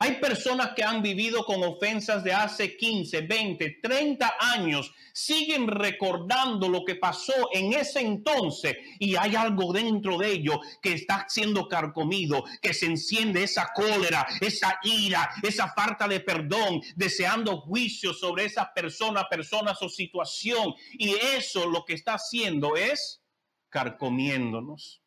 Hay 0.00 0.20
personas 0.20 0.74
que 0.76 0.84
han 0.84 1.02
vivido 1.02 1.44
con 1.44 1.62
ofensas 1.64 2.22
de 2.22 2.32
hace 2.32 2.76
15, 2.76 3.22
20, 3.22 3.78
30 3.82 4.36
años, 4.38 4.92
siguen 5.12 5.66
recordando 5.66 6.68
lo 6.68 6.84
que 6.84 6.94
pasó 6.94 7.32
en 7.52 7.72
ese 7.72 8.00
entonces 8.00 8.76
y 9.00 9.16
hay 9.16 9.34
algo 9.34 9.72
dentro 9.72 10.16
de 10.16 10.30
ellos 10.30 10.58
que 10.80 10.92
está 10.92 11.26
siendo 11.28 11.66
carcomido, 11.66 12.44
que 12.62 12.72
se 12.72 12.86
enciende 12.86 13.42
esa 13.42 13.72
cólera, 13.74 14.24
esa 14.40 14.78
ira, 14.84 15.30
esa 15.42 15.72
falta 15.72 16.06
de 16.06 16.20
perdón, 16.20 16.80
deseando 16.94 17.60
juicio 17.62 18.14
sobre 18.14 18.44
esa 18.44 18.72
persona, 18.72 19.28
personas 19.28 19.82
o 19.82 19.88
situación. 19.88 20.74
Y 20.92 21.14
eso 21.14 21.68
lo 21.68 21.84
que 21.84 21.94
está 21.94 22.14
haciendo 22.14 22.76
es 22.76 23.20
carcomiéndonos. 23.68 25.02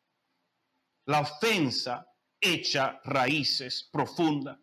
La 1.06 1.20
ofensa 1.20 2.06
echa 2.38 3.00
raíces 3.04 3.88
profundas. 3.90 4.58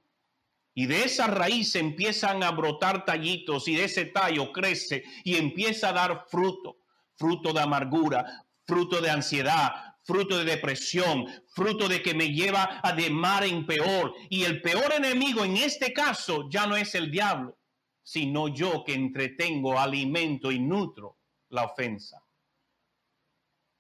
Y 0.79 0.85
de 0.85 1.03
esa 1.03 1.27
raíz 1.27 1.75
empiezan 1.75 2.41
a 2.41 2.51
brotar 2.51 3.03
tallitos 3.03 3.67
y 3.67 3.75
de 3.75 3.83
ese 3.83 4.05
tallo 4.05 4.53
crece 4.53 5.03
y 5.25 5.35
empieza 5.35 5.89
a 5.89 5.91
dar 5.91 6.25
fruto, 6.29 6.77
fruto 7.17 7.51
de 7.51 7.59
amargura, 7.59 8.47
fruto 8.65 9.01
de 9.01 9.09
ansiedad, 9.09 9.97
fruto 10.03 10.37
de 10.37 10.45
depresión, 10.45 11.25
fruto 11.49 11.89
de 11.89 12.01
que 12.01 12.13
me 12.13 12.31
lleva 12.31 12.79
a 12.81 12.93
de 12.93 13.09
mar 13.09 13.43
en 13.43 13.65
peor. 13.65 14.13
Y 14.29 14.45
el 14.45 14.61
peor 14.61 14.93
enemigo 14.93 15.43
en 15.43 15.57
este 15.57 15.91
caso 15.91 16.47
ya 16.49 16.65
no 16.65 16.77
es 16.77 16.95
el 16.95 17.11
diablo, 17.11 17.59
sino 18.01 18.47
yo 18.47 18.85
que 18.85 18.93
entretengo, 18.93 19.77
alimento 19.77 20.49
y 20.49 20.61
nutro 20.61 21.17
la 21.49 21.65
ofensa. 21.65 22.23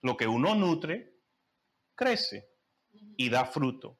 Lo 0.01 0.17
que 0.17 0.27
uno 0.27 0.53
nutre, 0.53 1.13
crece 1.95 2.49
y 3.15 3.29
da 3.29 3.45
fruto. 3.45 3.97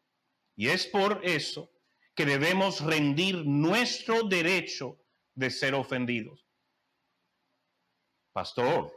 Y 0.58 0.68
es 0.68 0.86
por 0.86 1.22
eso 1.24 1.72
que 2.20 2.26
debemos 2.26 2.82
rendir 2.82 3.46
nuestro 3.46 4.24
derecho 4.24 5.00
de 5.36 5.50
ser 5.50 5.74
ofendidos. 5.74 6.46
Pastor, 8.34 8.92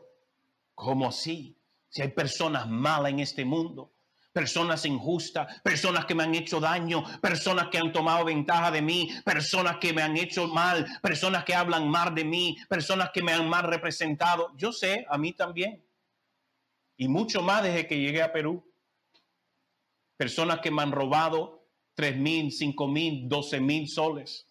¿cómo 0.75 1.07
así? 1.07 1.57
Si 1.89 2.03
hay 2.03 2.09
personas 2.09 2.69
malas 2.69 3.13
en 3.13 3.21
este 3.21 3.45
mundo, 3.45 3.95
personas 4.33 4.85
injustas, 4.87 5.61
personas 5.63 6.05
que 6.05 6.17
me 6.17 6.25
han 6.25 6.35
hecho 6.35 6.59
daño, 6.59 7.05
personas 7.21 7.69
que 7.69 7.79
han 7.79 7.93
tomado 7.93 8.25
ventaja 8.25 8.73
de 8.73 8.83
mí, 8.83 9.09
personas 9.25 9.77
que 9.77 9.93
me 9.93 10.03
han 10.03 10.17
hecho 10.17 10.49
mal, 10.49 10.85
personas 11.01 11.45
que 11.45 11.55
hablan 11.55 11.89
mal 11.89 12.13
de 12.17 12.25
mí, 12.25 12.57
personas 12.69 13.11
que 13.15 13.23
me 13.23 13.33
han 13.33 13.49
mal 13.49 13.63
representado. 13.63 14.51
Yo 14.57 14.73
sé, 14.73 15.07
a 15.09 15.17
mí 15.17 15.33
también. 15.33 15.87
Y 16.97 17.07
mucho 17.07 17.41
más 17.41 17.63
desde 17.63 17.87
que 17.87 18.01
llegué 18.01 18.21
a 18.21 18.33
Perú. 18.33 18.69
Personas 20.17 20.59
que 20.59 20.73
me 20.73 20.83
han 20.83 20.91
robado 20.91 21.62
tres 22.03 22.17
mil, 22.17 22.51
cinco 22.51 22.89
mil, 22.89 23.29
doce 23.29 23.61
mil 23.61 23.89
soles, 23.89 24.49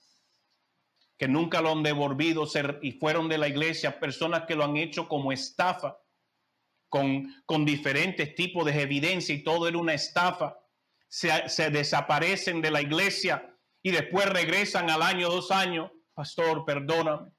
que 1.18 1.28
nunca 1.28 1.62
lo 1.62 1.74
han 1.74 1.84
devolvido 1.84 2.48
y 2.82 2.94
fueron 2.94 3.28
de 3.28 3.38
la 3.38 3.50
iglesia, 3.50 4.00
personas 4.00 4.46
que 4.48 4.56
lo 4.56 4.64
han 4.64 4.78
hecho 4.78 5.10
como 5.10 5.34
estafa, 5.34 5.98
con, 6.88 7.28
con 7.46 7.66
diferentes 7.66 8.36
tipos 8.36 8.64
de 8.64 8.82
evidencia 8.82 9.36
y 9.36 9.44
todo 9.44 9.68
era 9.68 9.78
una 9.78 9.94
estafa. 9.94 10.58
Se, 11.10 11.50
se 11.50 11.70
desaparecen 11.70 12.62
de 12.62 12.72
la 12.72 12.82
iglesia 12.82 13.54
y 13.84 13.92
después 13.92 14.30
regresan 14.30 14.90
al 14.90 15.02
año, 15.02 15.30
dos 15.30 15.52
años. 15.52 15.92
Pastor, 16.14 16.64
perdóname. 16.64 17.34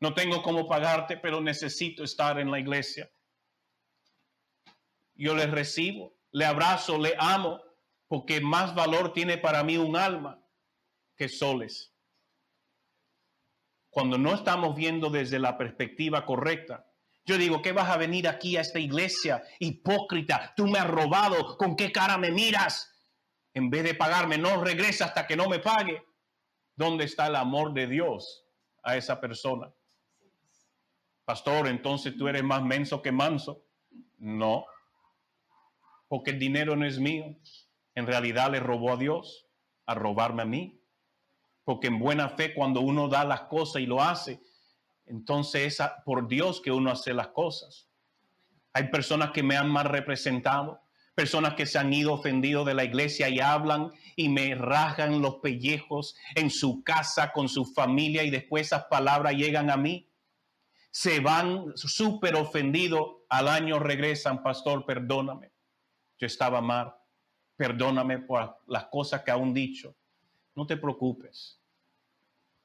No 0.00 0.14
tengo 0.14 0.42
cómo 0.42 0.66
pagarte, 0.66 1.18
pero 1.18 1.42
necesito 1.42 2.04
estar 2.04 2.40
en 2.40 2.50
la 2.50 2.58
iglesia. 2.58 3.10
Yo 5.14 5.34
les 5.34 5.50
recibo, 5.50 6.14
le 6.30 6.46
abrazo, 6.46 6.96
le 6.96 7.14
amo, 7.18 7.60
porque 8.12 8.42
más 8.42 8.74
valor 8.74 9.14
tiene 9.14 9.38
para 9.38 9.64
mí 9.64 9.78
un 9.78 9.96
alma 9.96 10.38
que 11.16 11.30
soles. 11.30 11.94
Cuando 13.88 14.18
no 14.18 14.34
estamos 14.34 14.76
viendo 14.76 15.08
desde 15.08 15.38
la 15.38 15.56
perspectiva 15.56 16.26
correcta, 16.26 16.86
Yo 17.24 17.38
digo, 17.38 17.62
¿qué 17.62 17.72
vas 17.72 17.88
a 17.88 17.96
venir 17.96 18.28
aquí 18.28 18.58
a 18.58 18.60
esta 18.60 18.78
iglesia? 18.78 19.42
Hipócrita, 19.60 20.52
tú 20.54 20.66
me 20.66 20.78
has 20.78 20.88
robado, 20.88 21.56
¿con 21.56 21.74
qué 21.74 21.90
cara 21.90 22.18
me 22.18 22.30
miras? 22.30 22.92
En 23.54 23.70
vez 23.70 23.82
de 23.82 23.94
pagarme, 23.94 24.36
no 24.36 24.62
regresa 24.62 25.06
hasta 25.06 25.26
que 25.26 25.34
no 25.34 25.48
me 25.48 25.60
pague. 25.60 26.04
¿Dónde 26.76 27.04
está 27.04 27.28
el 27.28 27.36
amor 27.36 27.72
de 27.72 27.86
Dios 27.86 28.44
a 28.82 28.98
esa 28.98 29.22
persona? 29.22 29.72
Pastor, 31.24 31.66
entonces 31.66 32.14
tú 32.18 32.28
eres 32.28 32.42
más 32.42 32.62
menso 32.62 33.00
que 33.00 33.10
manso. 33.10 33.64
No, 34.18 34.66
porque 36.08 36.32
el 36.32 36.38
dinero 36.38 36.76
no 36.76 36.84
es 36.84 36.98
mío. 36.98 37.38
En 37.94 38.06
realidad 38.06 38.50
le 38.50 38.60
robó 38.60 38.92
a 38.92 38.96
Dios 38.96 39.46
a 39.86 39.94
robarme 39.94 40.42
a 40.42 40.46
mí. 40.46 40.80
Porque 41.64 41.88
en 41.88 41.98
buena 41.98 42.28
fe 42.28 42.54
cuando 42.54 42.80
uno 42.80 43.08
da 43.08 43.24
las 43.24 43.42
cosas 43.42 43.82
y 43.82 43.86
lo 43.86 44.02
hace, 44.02 44.40
entonces 45.06 45.78
es 45.78 45.88
por 46.04 46.28
Dios 46.28 46.60
que 46.60 46.72
uno 46.72 46.90
hace 46.90 47.14
las 47.14 47.28
cosas. 47.28 47.88
Hay 48.72 48.88
personas 48.88 49.30
que 49.30 49.42
me 49.42 49.56
han 49.56 49.70
mal 49.70 49.84
representado, 49.84 50.80
personas 51.14 51.54
que 51.54 51.66
se 51.66 51.78
han 51.78 51.92
ido 51.92 52.14
ofendidos 52.14 52.66
de 52.66 52.74
la 52.74 52.84
iglesia 52.84 53.28
y 53.28 53.38
hablan 53.38 53.92
y 54.16 54.28
me 54.28 54.54
rasgan 54.54 55.20
los 55.20 55.36
pellejos 55.36 56.16
en 56.34 56.50
su 56.50 56.82
casa 56.82 57.32
con 57.32 57.48
su 57.48 57.64
familia 57.66 58.24
y 58.24 58.30
después 58.30 58.66
esas 58.66 58.84
palabras 58.84 59.34
llegan 59.34 59.70
a 59.70 59.76
mí. 59.76 60.08
Se 60.90 61.20
van 61.20 61.72
súper 61.76 62.34
ofendidos, 62.34 63.18
al 63.28 63.48
año 63.48 63.78
regresan, 63.78 64.42
pastor, 64.42 64.84
perdóname. 64.84 65.52
Yo 66.18 66.26
estaba 66.26 66.60
mal, 66.60 66.94
perdóname 67.56 68.18
por 68.18 68.58
las 68.66 68.86
cosas 68.86 69.22
que 69.22 69.30
aún 69.30 69.52
dicho. 69.52 69.94
No 70.54 70.66
te 70.66 70.76
preocupes. 70.76 71.60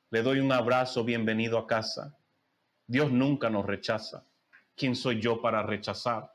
Le 0.10 0.22
doy 0.22 0.39
un 0.39 0.51
abrazo, 0.51 1.03
bienvenido 1.03 1.58
a 1.58 1.67
casa. 1.67 2.17
Dios 2.86 3.12
nunca 3.12 3.50
nos 3.50 3.65
rechaza. 3.65 4.25
¿Quién 4.75 4.96
soy 4.96 5.20
yo 5.20 5.41
para 5.41 5.63
rechazar? 5.63 6.34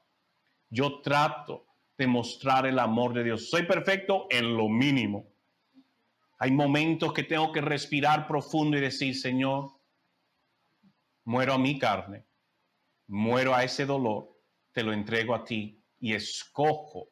Yo 0.69 1.01
trato 1.01 1.67
de 1.97 2.07
mostrar 2.07 2.67
el 2.67 2.79
amor 2.79 3.15
de 3.15 3.25
Dios. 3.25 3.49
Soy 3.49 3.65
perfecto 3.65 4.27
en 4.31 4.57
lo 4.57 4.69
mínimo. 4.69 5.33
Hay 6.39 6.51
momentos 6.51 7.13
que 7.13 7.23
tengo 7.23 7.53
que 7.53 7.61
respirar 7.61 8.27
profundo 8.27 8.77
y 8.77 8.81
decir, 8.81 9.17
Señor, 9.17 9.71
muero 11.25 11.55
a 11.55 11.59
mi 11.59 11.79
carne, 11.79 12.27
muero 13.07 13.55
a 13.55 13.63
ese 13.63 13.87
dolor, 13.87 14.29
te 14.73 14.83
lo 14.83 14.93
entrego 14.93 15.35
a 15.35 15.45
ti 15.45 15.81
y 16.01 16.15
escojo 16.15 17.12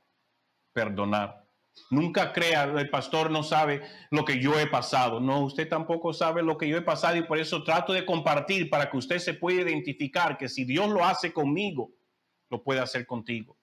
perdonar. 0.81 1.45
Nunca 1.91 2.33
crea, 2.33 2.65
el 2.65 2.89
pastor 2.89 3.31
no 3.31 3.43
sabe 3.43 3.83
lo 4.11 4.25
que 4.25 4.41
yo 4.41 4.59
he 4.59 4.67
pasado. 4.67 5.21
No, 5.21 5.41
usted 5.41 5.69
tampoco 5.69 6.13
sabe 6.13 6.43
lo 6.43 6.57
que 6.57 6.69
yo 6.69 6.77
he 6.79 6.83
pasado 6.83 7.17
y 7.17 7.23
por 7.23 7.39
eso 7.39 7.63
trato 7.63 7.93
de 7.93 8.07
compartir 8.07 8.71
para 8.71 8.91
que 8.91 8.97
usted 8.97 9.19
se 9.19 9.35
pueda 9.35 9.63
identificar 9.63 10.39
que 10.39 10.49
si 10.49 10.65
Dios 10.65 10.89
lo 10.89 11.05
hace 11.05 11.33
conmigo, 11.33 11.91
lo 12.49 12.63
puede 12.63 12.81
hacer 12.81 13.07
contigo. 13.07 13.59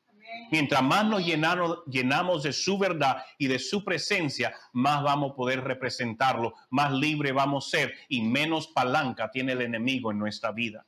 Mientras 0.52 0.84
más 0.84 1.06
nos 1.06 1.26
llenamos, 1.26 1.80
llenamos 1.88 2.44
de 2.44 2.54
su 2.54 2.78
verdad 2.78 3.24
y 3.38 3.48
de 3.48 3.60
su 3.60 3.84
presencia, 3.84 4.54
más 4.74 5.02
vamos 5.02 5.32
a 5.32 5.36
poder 5.36 5.64
representarlo, 5.64 6.54
más 6.70 6.92
libre 6.92 7.32
vamos 7.32 7.68
a 7.68 7.78
ser 7.78 7.94
y 8.10 8.22
menos 8.22 8.68
palanca 8.68 9.32
tiene 9.32 9.54
el 9.54 9.62
enemigo 9.62 10.12
en 10.12 10.20
nuestra 10.20 10.52
vida. 10.52 10.86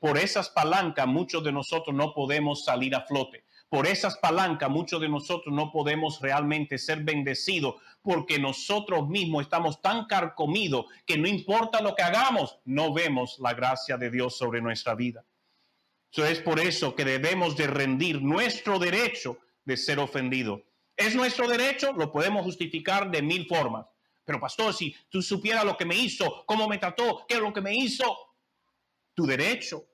Por 0.00 0.18
esas 0.18 0.48
palancas 0.50 1.06
muchos 1.06 1.44
de 1.44 1.52
nosotros 1.52 1.94
no 1.94 2.12
podemos 2.12 2.64
salir 2.64 2.94
a 2.96 3.02
flote. 3.02 3.44
Por 3.74 3.88
esas 3.88 4.16
palancas 4.18 4.70
muchos 4.70 5.00
de 5.00 5.08
nosotros 5.08 5.52
no 5.52 5.72
podemos 5.72 6.20
realmente 6.20 6.78
ser 6.78 7.02
bendecidos 7.02 7.74
porque 8.02 8.38
nosotros 8.38 9.08
mismos 9.08 9.42
estamos 9.42 9.82
tan 9.82 10.06
carcomidos 10.06 10.86
que 11.04 11.18
no 11.18 11.26
importa 11.26 11.80
lo 11.80 11.96
que 11.96 12.02
hagamos, 12.02 12.58
no 12.64 12.92
vemos 12.92 13.38
la 13.40 13.52
gracia 13.52 13.96
de 13.96 14.10
Dios 14.10 14.36
sobre 14.38 14.60
nuestra 14.60 14.94
vida 14.94 15.24
es 16.22 16.40
por 16.40 16.60
eso 16.60 16.94
que 16.94 17.04
debemos 17.04 17.56
de 17.56 17.66
rendir 17.66 18.22
nuestro 18.22 18.78
derecho 18.78 19.38
de 19.64 19.76
ser 19.76 19.98
ofendido. 19.98 20.62
¿Es 20.96 21.16
nuestro 21.16 21.48
derecho? 21.48 21.92
Lo 21.92 22.12
podemos 22.12 22.44
justificar 22.44 23.10
de 23.10 23.22
mil 23.22 23.46
formas. 23.46 23.86
Pero 24.24 24.38
pastor, 24.38 24.72
si 24.72 24.94
tú 25.08 25.20
supieras 25.20 25.64
lo 25.64 25.76
que 25.76 25.84
me 25.84 25.96
hizo, 25.96 26.44
cómo 26.46 26.68
me 26.68 26.78
trató, 26.78 27.24
qué 27.28 27.34
es 27.34 27.40
lo 27.40 27.52
que 27.52 27.60
me 27.60 27.74
hizo, 27.74 28.16
tu 29.12 29.26
derecho. 29.26 29.84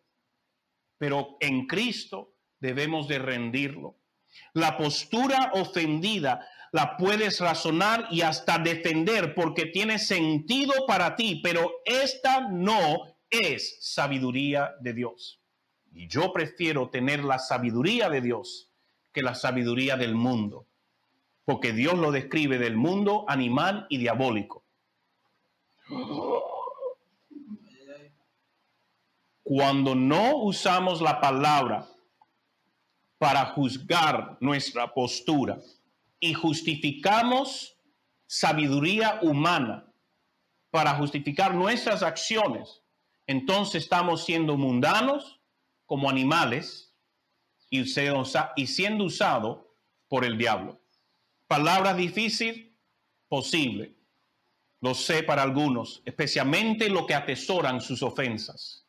Pero 0.99 1.38
en 1.40 1.66
Cristo 1.66 2.35
debemos 2.61 3.09
de 3.09 3.18
rendirlo. 3.18 3.96
La 4.53 4.77
postura 4.77 5.51
ofendida 5.55 6.46
la 6.73 6.96
puedes 6.96 7.40
razonar 7.40 8.07
y 8.11 8.20
hasta 8.20 8.59
defender 8.59 9.35
porque 9.35 9.66
tiene 9.66 9.99
sentido 9.99 10.87
para 10.87 11.16
ti, 11.16 11.40
pero 11.42 11.73
esta 11.85 12.49
no 12.49 13.16
es 13.29 13.79
sabiduría 13.81 14.75
de 14.81 14.92
Dios. 14.92 15.40
Y 15.92 16.07
yo 16.07 16.33
prefiero 16.33 16.88
tener 16.90 17.25
la 17.25 17.38
sabiduría 17.38 18.09
de 18.09 18.20
Dios 18.20 18.70
que 19.12 19.23
la 19.23 19.35
sabiduría 19.35 19.96
del 19.96 20.14
mundo, 20.14 20.66
porque 21.44 21.73
Dios 21.73 21.94
lo 21.99 22.12
describe 22.12 22.59
del 22.59 22.77
mundo 22.77 23.25
animal 23.27 23.87
y 23.88 23.99
diabólico. 23.99 24.64
Cuando 29.42 29.96
no 29.96 30.37
usamos 30.37 31.01
la 31.01 31.20
palabra 31.20 31.88
para 33.21 33.45
juzgar 33.45 34.39
nuestra 34.41 34.95
postura 34.95 35.59
y 36.21 36.33
justificamos 36.33 37.77
sabiduría 38.27 39.19
humana 39.21 39.93
para 40.71 40.95
justificar 40.95 41.55
nuestras 41.55 42.03
acciones, 42.03 42.81
entonces 43.27 43.83
estamos 43.83 44.25
siendo 44.25 44.57
mundanos 44.57 45.39
como 45.85 46.09
animales 46.09 46.95
y, 47.69 47.85
siendo 47.85 49.05
usado 49.05 49.77
por 50.09 50.25
el 50.25 50.39
diablo. 50.39 50.81
Palabra 51.47 51.93
difícil, 51.93 52.75
posible. 53.29 53.97
Lo 54.81 54.95
sé 54.95 55.23
para 55.25 55.43
algunos, 55.43 56.01
especialmente 56.07 56.89
lo 56.89 57.05
que 57.05 57.15
atesoran 57.15 57.83
sus 57.83 58.03
ofensas. 58.03 58.87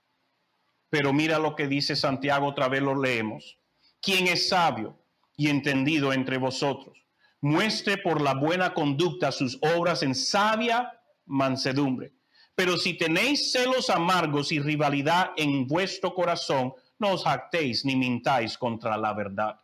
Pero 0.90 1.12
mira 1.12 1.38
lo 1.38 1.54
que 1.54 1.68
dice 1.68 1.98
Santiago, 1.98 2.48
otra 2.48 2.70
vez 2.70 2.82
lo 2.82 2.96
leemos. 2.96 3.58
¿Quién 4.02 4.28
es 4.28 4.50
sabio 4.50 4.98
y 5.38 5.50
entendido 5.50 6.12
entre 6.12 6.38
vosotros? 6.38 6.98
Muestre 7.40 7.98
por 7.98 8.22
la 8.22 8.34
buena 8.34 8.74
conducta 8.74 9.32
sus 9.32 9.60
obras 9.62 10.04
en 10.04 10.16
sabia 10.16 11.00
mansedumbre. 11.26 12.14
Pero 12.56 12.78
si 12.78 12.96
tenéis 12.96 13.52
celos 13.52 13.90
amargos 13.90 14.52
y 14.52 14.60
rivalidad 14.60 15.32
en 15.38 15.68
vuestro 15.68 16.14
corazón, 16.14 16.74
no 17.00 17.12
os 17.14 17.24
jactéis 17.24 17.86
ni 17.86 17.96
mintáis 17.96 18.58
contra 18.58 18.98
la 18.98 19.14
verdad. 19.14 19.60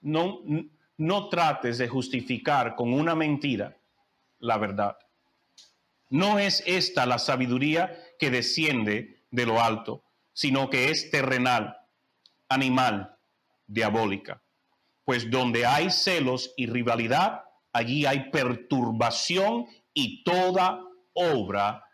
No, 0.00 0.40
no 0.96 1.28
trates 1.28 1.78
de 1.78 1.88
justificar 1.88 2.74
con 2.74 2.92
una 2.92 3.14
mentira 3.14 3.76
la 4.38 4.58
verdad. 4.58 4.96
No 6.10 6.38
es 6.38 6.62
esta 6.66 7.06
la 7.06 7.18
sabiduría 7.18 7.96
que 8.18 8.30
desciende 8.30 9.24
de 9.30 9.46
lo 9.46 9.60
alto, 9.62 10.04
sino 10.32 10.70
que 10.70 10.90
es 10.90 11.10
terrenal, 11.10 11.76
animal, 12.48 13.16
diabólica. 13.66 14.42
Pues 15.04 15.30
donde 15.30 15.66
hay 15.66 15.90
celos 15.90 16.52
y 16.56 16.66
rivalidad, 16.66 17.42
allí 17.72 18.06
hay 18.06 18.30
perturbación 18.30 19.66
y 19.92 20.22
toda 20.24 20.80
obra 21.12 21.84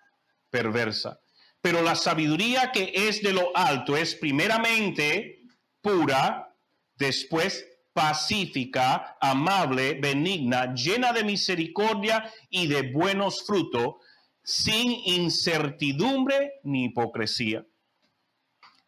perversa. 0.51 1.21
Pero 1.61 1.83
la 1.83 1.95
sabiduría 1.95 2.73
que 2.73 2.93
es 2.95 3.23
de 3.23 3.33
lo 3.33 3.55
alto 3.57 3.97
es 3.97 4.15
primeramente 4.15 5.43
pura, 5.83 6.55
después 6.97 7.67
pacífica, 7.93 9.17
amable, 9.21 9.95
benigna, 9.95 10.75
llena 10.75 11.13
de 11.13 11.25
misericordia 11.25 12.33
y 12.49 12.67
de 12.67 12.93
buenos 12.93 13.45
frutos, 13.45 13.97
sin 14.43 14.93
incertidumbre 15.05 16.61
ni 16.63 16.87
hipocresía. 16.87 17.67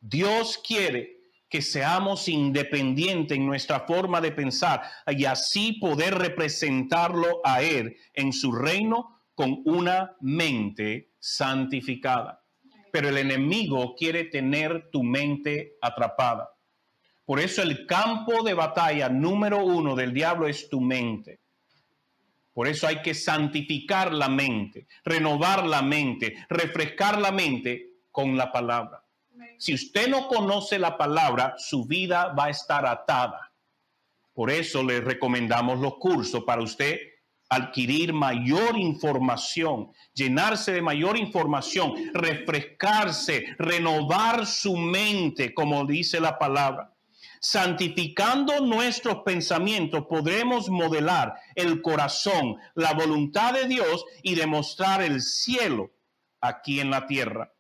Dios 0.01 0.59
quiere 0.67 1.22
que 1.53 1.63
seamos 1.63 2.29
independientes 2.29 3.37
en 3.37 3.47
nuestra 3.47 3.81
forma 3.81 4.21
de 4.21 4.33
pensar 4.33 4.83
y 5.07 5.27
así 5.27 5.75
poder 5.75 6.15
representarlo 6.15 7.43
a 7.45 7.63
Él 7.63 7.97
en 8.15 8.33
su 8.33 8.51
reino 8.51 9.21
con 9.35 9.61
una 9.67 10.17
mente 10.21 11.13
santificada 11.21 12.43
pero 12.93 13.09
el 13.09 13.17
enemigo 13.17 13.97
quiere 13.97 14.25
tener 14.25 14.91
tu 14.91 15.03
mente 15.03 15.79
atrapada. 15.81 16.51
Por 17.25 17.41
eso 17.41 17.63
el 17.63 17.87
campo 17.87 18.43
de 18.43 18.53
batalla 18.53 19.09
número 19.09 19.65
uno 19.65 19.97
del 19.97 20.13
diablo 20.13 20.47
es 20.47 20.69
tu 20.69 20.81
mente. 20.81 21.41
Por 22.53 22.69
eso 22.69 22.87
hay 22.87 23.01
que 23.01 23.15
santificar 23.15 24.13
la 24.13 24.29
mente, 24.29 24.87
renovar 25.05 25.67
la 25.67 25.81
mente, 25.81 26.37
refrescar 26.51 27.19
la 27.19 27.33
mente 27.33 27.95
con 28.11 28.37
la 28.37 28.53
palabra. 28.53 29.02
Si 29.59 29.75
usted 29.75 30.09
no 30.09 30.29
conoce 30.29 30.79
la 30.79 30.97
palabra, 30.97 31.55
su 31.57 31.85
vida 31.85 32.33
va 32.33 32.47
a 32.47 32.51
estar 32.51 32.87
atada. 32.87 33.53
Por 34.33 34.51
eso 34.51 34.83
le 34.83 35.01
recomendamos 35.01 35.79
los 35.79 35.97
cursos 35.97 36.45
para 36.45 36.63
usted 36.63 36.99
adquirir 37.53 38.15
mayor 38.15 38.79
información, 38.79 39.93
llenarse 40.15 40.73
de 40.73 40.81
mayor 40.81 41.19
información, 41.19 41.93
refrescarse, 42.15 43.45
renovar 43.59 44.47
su 44.47 44.75
mente, 44.75 45.53
como 45.53 45.85
dice 45.85 46.19
la 46.19 46.39
palabra. 46.39 46.95
Santificando 47.41 48.61
nuestros 48.61 49.19
pensamientos, 49.23 50.07
podremos 50.09 50.71
modelar 50.71 51.35
el 51.55 51.83
corazón, 51.83 52.57
la 52.75 52.95
voluntad 52.95 53.53
de 53.53 53.67
Dios 53.67 54.07
y 54.23 54.35
demostrar 54.35 55.03
el 55.03 55.21
cielo 55.21 55.91
aquí 56.41 56.81
en 56.81 56.91
la 56.91 57.07
tierra. 57.07 57.53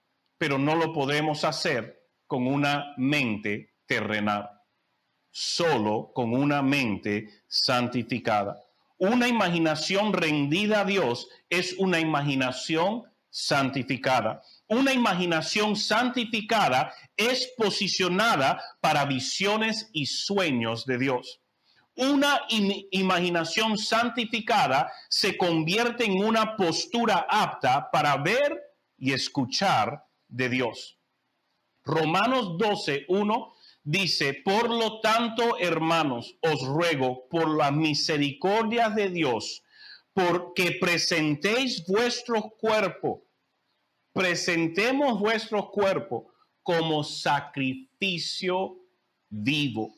Pero 0.42 0.58
no 0.58 0.74
lo 0.74 0.92
podemos 0.92 1.44
hacer 1.44 2.08
con 2.26 2.48
una 2.48 2.94
mente 2.96 3.74
terrenal, 3.86 4.50
solo 5.30 6.10
con 6.12 6.34
una 6.34 6.62
mente 6.62 7.44
santificada. 7.46 8.60
Una 8.98 9.28
imaginación 9.28 10.12
rendida 10.12 10.80
a 10.80 10.84
Dios 10.84 11.28
es 11.48 11.76
una 11.78 12.00
imaginación 12.00 13.04
santificada. 13.30 14.42
Una 14.66 14.92
imaginación 14.92 15.76
santificada 15.76 16.92
es 17.16 17.52
posicionada 17.56 18.60
para 18.80 19.04
visiones 19.04 19.90
y 19.92 20.06
sueños 20.06 20.86
de 20.86 20.98
Dios. 20.98 21.40
Una 21.94 22.40
imaginación 22.90 23.78
santificada 23.78 24.90
se 25.08 25.36
convierte 25.36 26.04
en 26.04 26.18
una 26.18 26.56
postura 26.56 27.28
apta 27.30 27.88
para 27.92 28.16
ver 28.16 28.60
y 28.98 29.12
escuchar 29.12 30.02
de 30.32 30.48
Dios. 30.48 30.98
Romanos 31.84 32.56
12, 32.58 33.06
1 33.08 33.52
Dice, 33.84 34.34
por 34.44 34.70
lo 34.70 35.00
tanto, 35.00 35.58
hermanos, 35.58 36.36
os 36.40 36.62
ruego 36.62 37.26
por 37.28 37.48
la 37.48 37.72
misericordia 37.72 38.90
de 38.90 39.10
Dios, 39.10 39.64
porque 40.12 40.78
presentéis 40.80 41.84
vuestro 41.86 42.42
cuerpo, 42.60 43.24
presentemos 44.12 45.18
vuestro 45.18 45.68
cuerpo 45.72 46.32
como 46.62 47.02
sacrificio 47.02 48.78
vivo, 49.28 49.96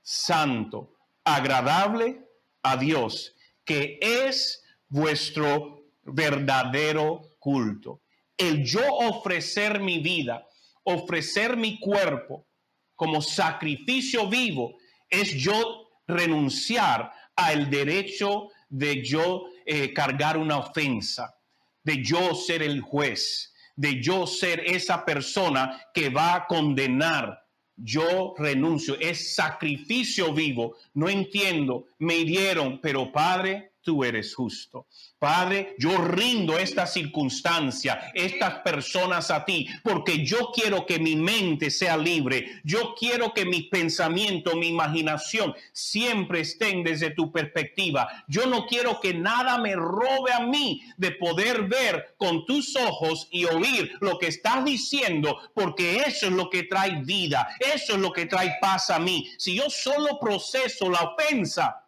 santo, 0.00 0.94
agradable 1.22 2.26
a 2.62 2.78
Dios, 2.78 3.34
que 3.62 3.98
es 4.00 4.62
vuestro 4.88 5.84
verdadero 6.02 7.20
culto. 7.38 8.00
El 8.38 8.64
yo 8.64 8.80
ofrecer 8.86 9.80
mi 9.80 9.98
vida, 9.98 10.46
ofrecer 10.84 11.56
mi 11.56 11.78
cuerpo, 11.78 12.46
como 12.94 13.20
sacrificio 13.20 14.28
vivo 14.28 14.76
es 15.10 15.34
yo 15.34 15.90
renunciar 16.06 17.12
al 17.36 17.70
derecho 17.70 18.48
de 18.68 19.04
yo 19.04 19.44
eh, 19.66 19.92
cargar 19.92 20.36
una 20.36 20.58
ofensa, 20.58 21.36
de 21.84 22.02
yo 22.02 22.34
ser 22.34 22.62
el 22.62 22.80
juez, 22.80 23.54
de 23.76 24.02
yo 24.02 24.26
ser 24.26 24.60
esa 24.66 25.04
persona 25.04 25.80
que 25.94 26.08
va 26.08 26.34
a 26.34 26.46
condenar. 26.46 27.44
Yo 27.76 28.34
renuncio, 28.36 28.98
es 28.98 29.34
sacrificio 29.34 30.32
vivo. 30.32 30.76
No 30.94 31.08
entiendo, 31.08 31.86
me 31.98 32.16
hirieron, 32.16 32.80
pero 32.80 33.12
Padre, 33.12 33.67
tú 33.82 34.04
eres 34.04 34.34
justo. 34.34 34.86
Padre, 35.18 35.74
yo 35.78 35.96
rindo 35.98 36.58
esta 36.58 36.86
circunstancia, 36.86 38.12
estas 38.14 38.60
personas 38.60 39.30
a 39.30 39.44
ti, 39.44 39.66
porque 39.82 40.24
yo 40.24 40.50
quiero 40.54 40.86
que 40.86 40.98
mi 40.98 41.16
mente 41.16 41.70
sea 41.70 41.96
libre. 41.96 42.60
Yo 42.64 42.94
quiero 42.94 43.32
que 43.32 43.44
mi 43.44 43.62
pensamiento, 43.62 44.56
mi 44.56 44.68
imaginación 44.68 45.54
siempre 45.72 46.40
estén 46.40 46.84
desde 46.84 47.10
tu 47.10 47.32
perspectiva. 47.32 48.24
Yo 48.28 48.46
no 48.46 48.66
quiero 48.66 49.00
que 49.00 49.14
nada 49.14 49.58
me 49.58 49.74
robe 49.74 50.32
a 50.32 50.40
mí 50.40 50.82
de 50.96 51.12
poder 51.12 51.64
ver 51.64 52.14
con 52.16 52.44
tus 52.46 52.76
ojos 52.76 53.26
y 53.30 53.44
oír 53.44 53.92
lo 54.00 54.18
que 54.18 54.28
estás 54.28 54.64
diciendo, 54.64 55.38
porque 55.54 56.02
eso 56.06 56.26
es 56.26 56.32
lo 56.32 56.48
que 56.50 56.64
trae 56.64 57.02
vida, 57.02 57.48
eso 57.58 57.94
es 57.94 57.98
lo 57.98 58.12
que 58.12 58.26
trae 58.26 58.56
paz 58.60 58.90
a 58.90 58.98
mí. 58.98 59.28
Si 59.38 59.54
yo 59.54 59.68
solo 59.68 60.18
proceso 60.20 60.88
la 60.90 61.00
ofensa, 61.00 61.87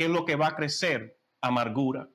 ¿qué 0.00 0.06
es 0.06 0.10
lo 0.10 0.24
que 0.24 0.34
va 0.34 0.46
a 0.46 0.56
crecer? 0.56 1.18
amargura, 1.42 2.08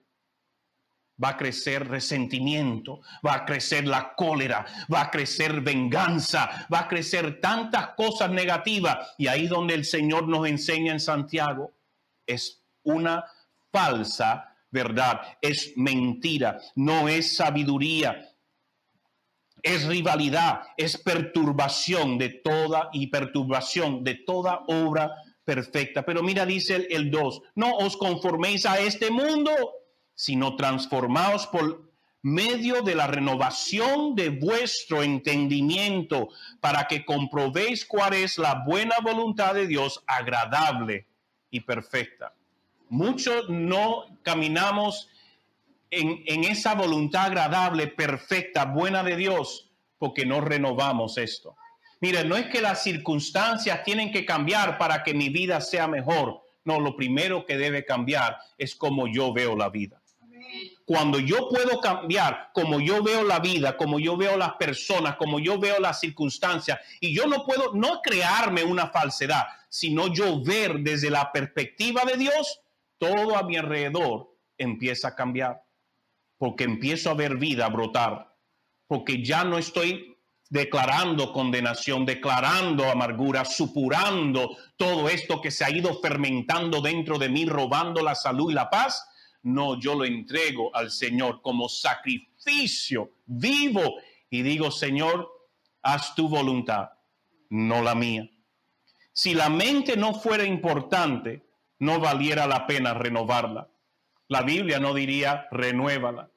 va 1.23 1.29
a 1.29 1.37
crecer 1.37 1.87
resentimiento, 1.87 3.01
va 3.25 3.35
a 3.35 3.45
crecer 3.45 3.87
la 3.87 4.15
cólera, 4.15 4.65
va 4.91 5.01
a 5.01 5.11
crecer 5.11 5.61
venganza, 5.61 6.67
va 6.71 6.79
a 6.81 6.87
crecer 6.87 7.39
tantas 7.39 7.89
cosas 7.89 8.31
negativas. 8.31 9.13
Y 9.19 9.27
ahí 9.27 9.47
donde 9.47 9.75
el 9.75 9.85
Señor 9.85 10.27
nos 10.27 10.47
enseña 10.47 10.93
en 10.93 10.99
Santiago, 10.99 11.73
es 12.25 12.63
una 12.83 13.23
falsa 13.71 14.55
verdad, 14.71 15.21
es 15.41 15.73
mentira, 15.75 16.59
no 16.75 17.07
es 17.07 17.35
sabiduría. 17.35 18.31
Es 19.61 19.87
rivalidad, 19.87 20.61
es 20.77 20.97
perturbación 20.97 22.19
de 22.19 22.29
toda 22.29 22.89
y 22.93 23.07
perturbación 23.07 24.03
de 24.03 24.15
toda 24.15 24.63
obra 24.67 25.15
perfecta. 25.45 26.03
Pero 26.03 26.23
mira, 26.23 26.45
dice 26.45 26.87
el 26.89 27.11
2, 27.11 27.41
no 27.55 27.75
os 27.77 27.95
conforméis 27.95 28.65
a 28.65 28.79
este 28.79 29.11
mundo, 29.11 29.51
sino 30.15 30.55
transformaos 30.55 31.47
por 31.47 31.85
medio 32.21 32.81
de 32.81 32.95
la 32.95 33.05
renovación 33.05 34.15
de 34.15 34.29
vuestro 34.29 35.03
entendimiento, 35.03 36.29
para 36.59 36.87
que 36.87 37.05
comprobéis 37.05 37.85
cuál 37.85 38.15
es 38.15 38.39
la 38.39 38.63
buena 38.65 38.95
voluntad 39.03 39.53
de 39.53 39.67
Dios, 39.67 40.03
agradable 40.07 41.05
y 41.51 41.59
perfecta. 41.61 42.33
Muchos 42.89 43.47
no 43.49 44.05
caminamos 44.23 45.07
en, 45.91 46.23
en 46.25 46.45
esa 46.45 46.73
voluntad 46.73 47.25
agradable, 47.25 47.87
perfecta, 47.87 48.65
buena 48.65 49.03
de 49.03 49.15
Dios, 49.17 49.69
porque 49.99 50.25
no 50.25 50.41
renovamos 50.41 51.19
esto. 51.19 51.55
Mire, 52.05 52.23
no 52.23 52.37
es 52.37 52.45
que 52.49 52.61
las 52.61 52.83
circunstancias 52.83 53.83
tienen 53.83 54.11
que 54.11 54.27
cambiar 54.27 54.77
para 54.77 55.01
que 55.01 55.15
mi 55.15 55.29
vida 55.29 55.59
sea 55.59 55.87
mejor. 55.87 56.39
No, 56.63 56.79
lo 56.79 56.95
primero 56.95 57.47
que 57.47 57.57
debe 57.57 57.83
cambiar 57.83 58.37
es 58.59 58.75
como 58.75 59.07
yo 59.07 59.33
veo 59.33 59.55
la 59.55 59.69
vida. 59.69 59.99
Cuando 60.85 61.17
yo 61.17 61.49
puedo 61.49 61.81
cambiar 61.81 62.51
como 62.53 62.79
yo 62.79 63.01
veo 63.01 63.23
la 63.23 63.39
vida, 63.39 63.75
como 63.75 63.99
yo 63.99 64.15
veo 64.17 64.37
las 64.37 64.53
personas, 64.53 65.15
como 65.15 65.39
yo 65.39 65.57
veo 65.57 65.79
las 65.79 65.99
circunstancias, 65.99 66.77
y 66.99 67.11
yo 67.11 67.25
no 67.25 67.43
puedo 67.43 67.73
no 67.73 68.01
crearme 68.03 68.63
una 68.63 68.89
falsedad, 68.89 69.45
sino 69.67 70.13
yo 70.13 70.43
ver 70.43 70.81
desde 70.81 71.09
la 71.09 71.31
perspectiva 71.31 72.05
de 72.05 72.17
Dios, 72.17 72.61
todo 72.99 73.35
a 73.35 73.41
mi 73.41 73.57
alrededor 73.57 74.31
empieza 74.59 75.07
a 75.07 75.15
cambiar, 75.15 75.63
porque 76.37 76.65
empiezo 76.65 77.09
a 77.09 77.15
ver 77.15 77.37
vida 77.37 77.67
brotar, 77.67 78.31
porque 78.85 79.23
ya 79.23 79.43
no 79.43 79.57
estoy 79.57 80.14
declarando 80.49 81.33
condenación, 81.33 82.05
declarando 82.05 82.89
amargura, 82.89 83.45
supurando 83.45 84.57
todo 84.77 85.09
esto 85.09 85.41
que 85.41 85.51
se 85.51 85.65
ha 85.65 85.69
ido 85.69 85.99
fermentando 85.99 86.81
dentro 86.81 87.17
de 87.17 87.29
mí, 87.29 87.45
robando 87.45 88.01
la 88.01 88.15
salud 88.15 88.51
y 88.51 88.53
la 88.53 88.69
paz. 88.69 89.07
No, 89.43 89.79
yo 89.79 89.95
lo 89.95 90.05
entrego 90.05 90.75
al 90.75 90.91
Señor 90.91 91.41
como 91.41 91.69
sacrificio 91.69 93.11
vivo 93.25 93.95
y 94.29 94.41
digo, 94.41 94.71
Señor, 94.71 95.29
haz 95.81 96.15
tu 96.15 96.27
voluntad, 96.27 96.89
no 97.49 97.81
la 97.81 97.95
mía. 97.95 98.29
Si 99.13 99.33
la 99.33 99.49
mente 99.49 99.95
no 99.95 100.13
fuera 100.13 100.43
importante, 100.45 101.45
no 101.79 101.99
valiera 101.99 102.47
la 102.47 102.67
pena 102.67 102.93
renovarla. 102.93 103.69
La 104.27 104.41
Biblia 104.41 104.79
no 104.79 104.93
diría 104.93 105.47
renuévala 105.51 106.29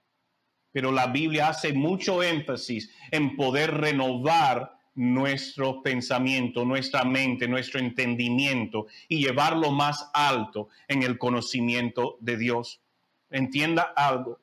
pero 0.78 0.92
la 0.92 1.08
Biblia 1.08 1.48
hace 1.48 1.72
mucho 1.72 2.22
énfasis 2.22 2.88
en 3.10 3.34
poder 3.34 3.74
renovar 3.74 4.78
nuestro 4.94 5.82
pensamiento, 5.82 6.64
nuestra 6.64 7.02
mente, 7.02 7.48
nuestro 7.48 7.80
entendimiento 7.80 8.86
y 9.08 9.24
llevarlo 9.24 9.72
más 9.72 10.08
alto 10.14 10.68
en 10.86 11.02
el 11.02 11.18
conocimiento 11.18 12.16
de 12.20 12.36
Dios. 12.36 12.80
Entienda 13.28 13.92
algo, 13.96 14.38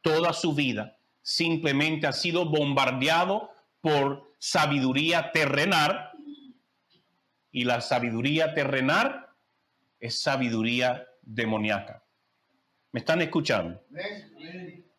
toda 0.00 0.32
su 0.32 0.54
vida 0.54 0.96
simplemente 1.22 2.06
ha 2.06 2.12
sido 2.12 2.44
bombardeado 2.44 3.50
por 3.80 4.32
sabiduría 4.38 5.32
terrenal 5.32 6.12
y 7.50 7.64
la 7.64 7.80
sabiduría 7.80 8.54
terrenal 8.54 9.26
es 9.98 10.20
sabiduría 10.20 11.04
demoníaca. 11.20 12.04
¿Me 12.92 13.00
están 13.00 13.20
escuchando? 13.22 13.82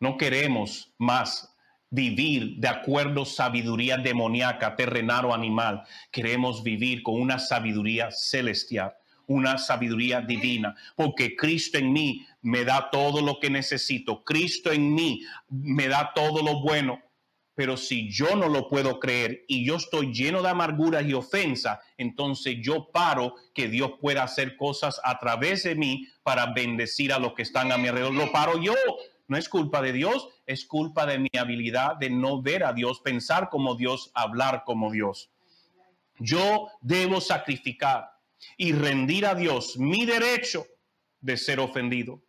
No 0.00 0.16
queremos 0.16 0.92
más 0.98 1.54
vivir 1.90 2.56
de 2.56 2.68
acuerdo 2.68 3.22
a 3.22 3.26
sabiduría 3.26 3.98
demoníaca, 3.98 4.74
terrenal 4.74 5.26
o 5.26 5.34
animal. 5.34 5.82
Queremos 6.10 6.62
vivir 6.62 7.02
con 7.02 7.20
una 7.20 7.38
sabiduría 7.38 8.10
celestial, 8.10 8.94
una 9.26 9.58
sabiduría 9.58 10.20
divina, 10.22 10.74
porque 10.96 11.36
Cristo 11.36 11.78
en 11.78 11.92
mí 11.92 12.26
me 12.40 12.64
da 12.64 12.88
todo 12.90 13.20
lo 13.20 13.38
que 13.40 13.50
necesito. 13.50 14.24
Cristo 14.24 14.72
en 14.72 14.94
mí 14.94 15.22
me 15.48 15.88
da 15.88 16.12
todo 16.14 16.42
lo 16.42 16.60
bueno 16.62 17.02
Pero 17.54 17.76
si 17.76 18.10
yo 18.10 18.36
no 18.36 18.48
lo 18.48 18.70
puedo 18.70 18.98
creer 18.98 19.44
y 19.46 19.66
yo 19.66 19.76
estoy 19.76 20.14
lleno 20.14 20.40
de 20.40 20.48
amarguras 20.48 21.04
y 21.04 21.12
ofensa, 21.12 21.78
entonces 21.98 22.56
yo 22.62 22.90
paro 22.90 23.34
que 23.52 23.68
Dios 23.68 23.92
pueda 24.00 24.22
hacer 24.22 24.56
cosas 24.56 24.98
a 25.04 25.18
través 25.18 25.64
de 25.64 25.74
mí 25.74 26.06
para 26.22 26.46
bendecir 26.54 27.12
a 27.12 27.18
los 27.18 27.34
que 27.34 27.42
están 27.42 27.70
a 27.70 27.76
mi 27.76 27.88
alrededor. 27.88 28.14
Lo 28.14 28.32
paro 28.32 28.58
yo. 28.62 28.74
No 29.30 29.36
es 29.36 29.48
culpa 29.48 29.80
de 29.80 29.92
Dios, 29.92 30.28
es 30.44 30.64
culpa 30.64 31.06
de 31.06 31.20
mi 31.20 31.30
habilidad 31.38 31.94
de 31.94 32.10
no 32.10 32.42
ver 32.42 32.64
a 32.64 32.72
Dios, 32.72 32.98
pensar 32.98 33.48
como 33.48 33.76
Dios, 33.76 34.10
hablar 34.12 34.64
como 34.66 34.90
Dios. 34.90 35.30
Yo 36.18 36.66
debo 36.80 37.20
sacrificar 37.20 38.10
y 38.56 38.72
rendir 38.72 39.26
a 39.26 39.36
Dios 39.36 39.78
mi 39.78 40.04
derecho 40.04 40.66
de 41.20 41.36
ser 41.36 41.60
ofendido. 41.60 42.24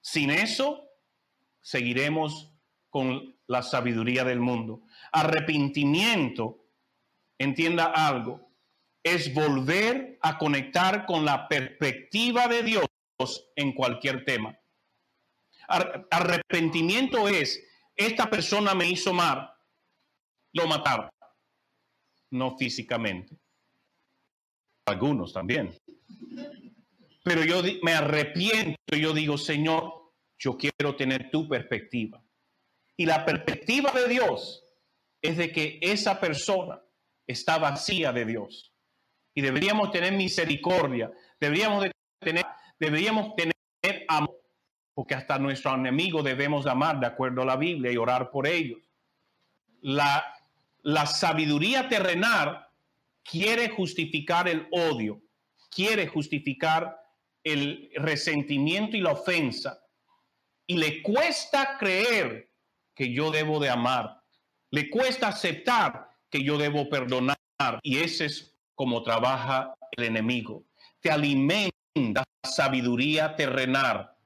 Sin 0.00 0.30
eso, 0.30 0.88
seguiremos 1.60 2.52
con 2.88 3.36
la 3.48 3.64
sabiduría 3.64 4.22
del 4.22 4.38
mundo. 4.38 4.82
Arrepentimiento, 5.10 6.68
entienda 7.36 7.86
algo, 7.86 8.48
es 9.02 9.34
volver 9.34 10.20
a 10.22 10.38
conectar 10.38 11.04
con 11.04 11.24
la 11.24 11.48
perspectiva 11.48 12.46
de 12.46 12.62
Dios 12.62 12.86
en 13.56 13.72
cualquier 13.72 14.24
tema. 14.24 14.56
Arrepentimiento 15.68 17.28
es, 17.28 17.62
esta 17.94 18.30
persona 18.30 18.74
me 18.74 18.88
hizo 18.88 19.12
mal, 19.12 19.50
lo 20.54 20.66
mataron, 20.66 21.10
no 22.30 22.56
físicamente. 22.56 23.36
Algunos 24.86 25.32
también. 25.32 25.76
Pero 27.22 27.44
yo 27.44 27.62
me 27.82 27.92
arrepiento 27.92 28.96
y 28.96 29.02
yo 29.02 29.12
digo, 29.12 29.36
Señor, 29.36 30.14
yo 30.38 30.56
quiero 30.56 30.96
tener 30.96 31.30
tu 31.30 31.46
perspectiva. 31.48 32.22
Y 32.96 33.04
la 33.04 33.24
perspectiva 33.24 33.92
de 33.92 34.08
Dios 34.08 34.64
es 35.22 35.36
de 35.36 35.52
que 35.52 35.78
esa 35.82 36.18
persona 36.18 36.82
está 37.26 37.58
vacía 37.58 38.12
de 38.12 38.24
Dios. 38.24 38.72
Y 39.34 39.42
deberíamos 39.42 39.90
tener 39.92 40.14
misericordia, 40.14 41.12
deberíamos 41.38 41.86
tener, 42.20 42.44
deberíamos 42.80 43.36
tener 43.36 43.54
amor, 44.08 44.36
porque 44.98 45.14
hasta 45.14 45.38
nuestro 45.38 45.72
enemigo 45.76 46.24
debemos 46.24 46.66
amar 46.66 46.98
de 46.98 47.06
acuerdo 47.06 47.42
a 47.42 47.44
la 47.44 47.54
Biblia 47.54 47.92
y 47.92 47.96
orar 47.96 48.32
por 48.32 48.48
ellos. 48.48 48.80
La, 49.80 50.24
la 50.82 51.06
sabiduría 51.06 51.88
terrenal 51.88 52.66
quiere 53.22 53.68
justificar 53.68 54.48
el 54.48 54.66
odio, 54.72 55.22
quiere 55.70 56.08
justificar 56.08 57.00
el 57.44 57.92
resentimiento 57.94 58.96
y 58.96 59.00
la 59.00 59.12
ofensa. 59.12 59.78
Y 60.66 60.78
le 60.78 61.00
cuesta 61.00 61.78
creer 61.78 62.50
que 62.92 63.12
yo 63.12 63.30
debo 63.30 63.60
de 63.60 63.70
amar. 63.70 64.20
Le 64.72 64.90
cuesta 64.90 65.28
aceptar 65.28 66.10
que 66.28 66.42
yo 66.42 66.58
debo 66.58 66.88
perdonar. 66.88 67.38
Y 67.84 67.98
ese 67.98 68.24
es 68.24 68.58
como 68.74 69.04
trabaja 69.04 69.74
el 69.92 70.02
enemigo. 70.02 70.64
Te 70.98 71.12
alimenta 71.12 72.24
sabiduría 72.42 73.36
terrenal. 73.36 74.17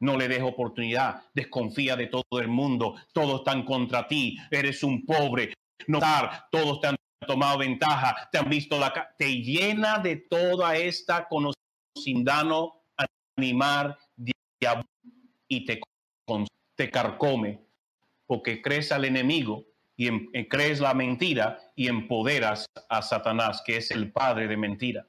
No 0.00 0.16
le 0.16 0.28
dejo 0.28 0.48
oportunidad. 0.48 1.22
Desconfía 1.34 1.96
de 1.96 2.08
todo 2.08 2.40
el 2.40 2.48
mundo. 2.48 2.96
Todos 3.12 3.40
están 3.40 3.64
contra 3.64 4.06
ti. 4.06 4.36
Eres 4.50 4.82
un 4.82 5.04
pobre. 5.04 5.54
No, 5.86 6.00
todos 6.50 6.80
te 6.80 6.88
han 6.88 6.96
tomado 7.26 7.58
ventaja. 7.58 8.28
Te 8.30 8.38
han 8.38 8.48
visto 8.48 8.78
la 8.78 8.92
Te 9.18 9.42
llena 9.42 9.98
de 9.98 10.16
toda 10.16 10.76
esta 10.76 11.26
conocimiento 11.28 11.56
animar 13.36 13.98
y 15.48 15.64
te, 15.64 15.80
te 16.74 16.90
carcome 16.90 17.60
porque 18.26 18.60
crees 18.60 18.92
al 18.92 19.04
enemigo 19.04 19.64
y 19.96 20.08
em, 20.08 20.28
eh, 20.32 20.48
crees 20.48 20.80
la 20.80 20.94
mentira 20.94 21.58
y 21.74 21.88
empoderas 21.88 22.66
a 22.88 23.02
Satanás, 23.02 23.62
que 23.64 23.76
es 23.76 23.90
el 23.90 24.12
padre 24.12 24.48
de 24.48 24.56
mentira. 24.56 25.06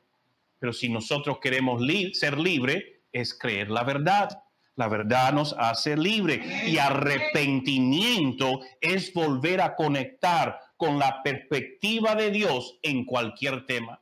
Pero 0.60 0.72
si 0.74 0.90
nosotros 0.90 1.40
queremos 1.40 1.82
ser 2.14 2.38
libres, 2.40 2.84
es 3.12 3.38
creer 3.38 3.70
la 3.70 3.84
verdad. 3.84 4.44
La 4.78 4.88
verdad 4.88 5.34
nos 5.34 5.56
hace 5.58 5.98
libre 5.98 6.40
y 6.68 6.78
arrepentimiento 6.78 8.62
es 8.80 9.12
volver 9.12 9.60
a 9.60 9.76
conectar 9.76 10.60
con 10.78 11.00
la 11.00 11.24
perspectiva 11.24 12.14
de 12.14 12.30
Dios 12.30 12.78
en 12.84 13.04
cualquier 13.04 13.66
tema. 13.66 14.00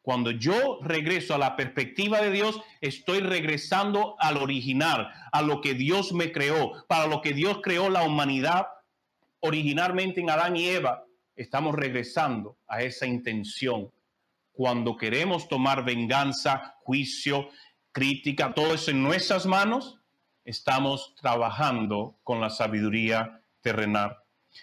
Cuando 0.00 0.30
yo 0.30 0.78
regreso 0.82 1.34
a 1.34 1.38
la 1.38 1.56
perspectiva 1.56 2.20
de 2.20 2.30
Dios, 2.30 2.60
estoy 2.80 3.18
regresando 3.18 4.14
al 4.20 4.36
original, 4.36 5.10
a 5.32 5.42
lo 5.42 5.60
que 5.60 5.74
Dios 5.74 6.12
me 6.12 6.30
creó, 6.30 6.86
para 6.86 7.08
lo 7.08 7.20
que 7.20 7.32
Dios 7.32 7.58
creó 7.60 7.90
la 7.90 8.04
humanidad 8.04 8.68
originalmente 9.40 10.20
en 10.20 10.30
Adán 10.30 10.56
y 10.56 10.68
Eva. 10.68 11.04
Estamos 11.34 11.74
regresando 11.74 12.56
a 12.68 12.82
esa 12.82 13.06
intención. 13.06 13.90
Cuando 14.52 14.96
queremos 14.96 15.48
tomar 15.48 15.84
venganza, 15.84 16.76
juicio, 16.84 17.48
crítica, 17.92 18.54
todo 18.54 18.74
eso 18.74 18.90
en 18.90 19.02
nuestras 19.02 19.46
manos, 19.46 19.98
estamos 20.44 21.14
trabajando 21.16 22.18
con 22.24 22.40
la 22.40 22.50
sabiduría 22.50 23.42
terrenal. 23.60 24.16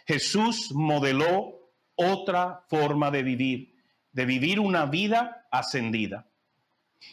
Jesús 0.07 0.71
modeló 0.73 1.71
otra 1.95 2.65
forma 2.69 3.11
de 3.11 3.23
vivir 3.23 3.75
de 4.15 4.25
vivir 4.25 4.61
una 4.61 4.85
vida 4.85 5.45
ascendida. 5.51 6.25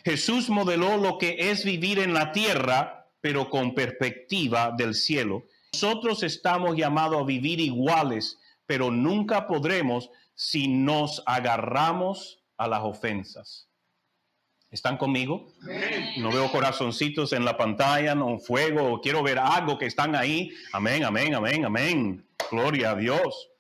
Jesús 0.05 0.48
modeló 0.48 0.96
lo 0.96 1.18
que 1.18 1.51
es 1.51 1.64
vivir 1.64 1.98
en 1.98 2.14
la 2.14 2.31
tierra, 2.31 3.11
pero 3.20 3.51
con 3.51 3.75
perspectiva 3.75 4.70
del 4.70 4.94
cielo. 4.94 5.46
Nosotros 5.72 6.22
estamos 6.22 6.77
llamados 6.77 7.20
a 7.20 7.27
vivir 7.27 7.59
iguales, 7.59 8.38
pero 8.66 8.92
nunca 8.92 9.48
podremos 9.48 10.11
si 10.35 10.68
nos 10.68 11.25
agarramos 11.27 12.40
a 12.57 12.68
las 12.68 12.83
ofensas. 12.83 13.68
¿Están 14.72 14.96
conmigo? 14.96 15.52
No 16.16 16.32
veo 16.32 16.50
corazoncitos 16.50 17.35
en 17.35 17.44
la 17.44 17.58
pantalla, 17.58 18.14
no 18.14 18.38
fuego, 18.38 19.02
quiero 19.02 19.22
ver 19.22 19.38
algo 19.38 19.76
que 19.76 19.85
están 19.85 20.16
ahí. 20.16 20.50
Amén, 20.72 21.04
amén, 21.04 21.35
amén, 21.35 21.66
amén. 21.66 22.26
Gloria 22.50 22.92
a 22.92 22.96
Dios. 22.96 23.50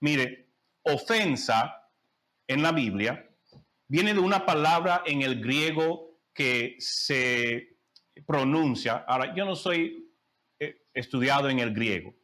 Mire, 0.00 0.48
ofensa 0.84 1.86
en 2.46 2.62
la 2.62 2.72
Biblia 2.72 3.28
viene 3.86 4.14
de 4.14 4.20
una 4.20 4.46
palabra 4.46 5.02
en 5.04 5.20
el 5.20 5.42
griego 5.42 6.18
que 6.32 6.76
se 6.78 7.76
pronuncia. 8.26 9.04
Ahora, 9.06 9.34
yo 9.34 9.44
no 9.44 9.54
soy 9.54 10.14
eh, 10.58 10.86
estudiado 10.94 11.50
en 11.50 11.58
el 11.58 11.74
griego. 11.74 12.14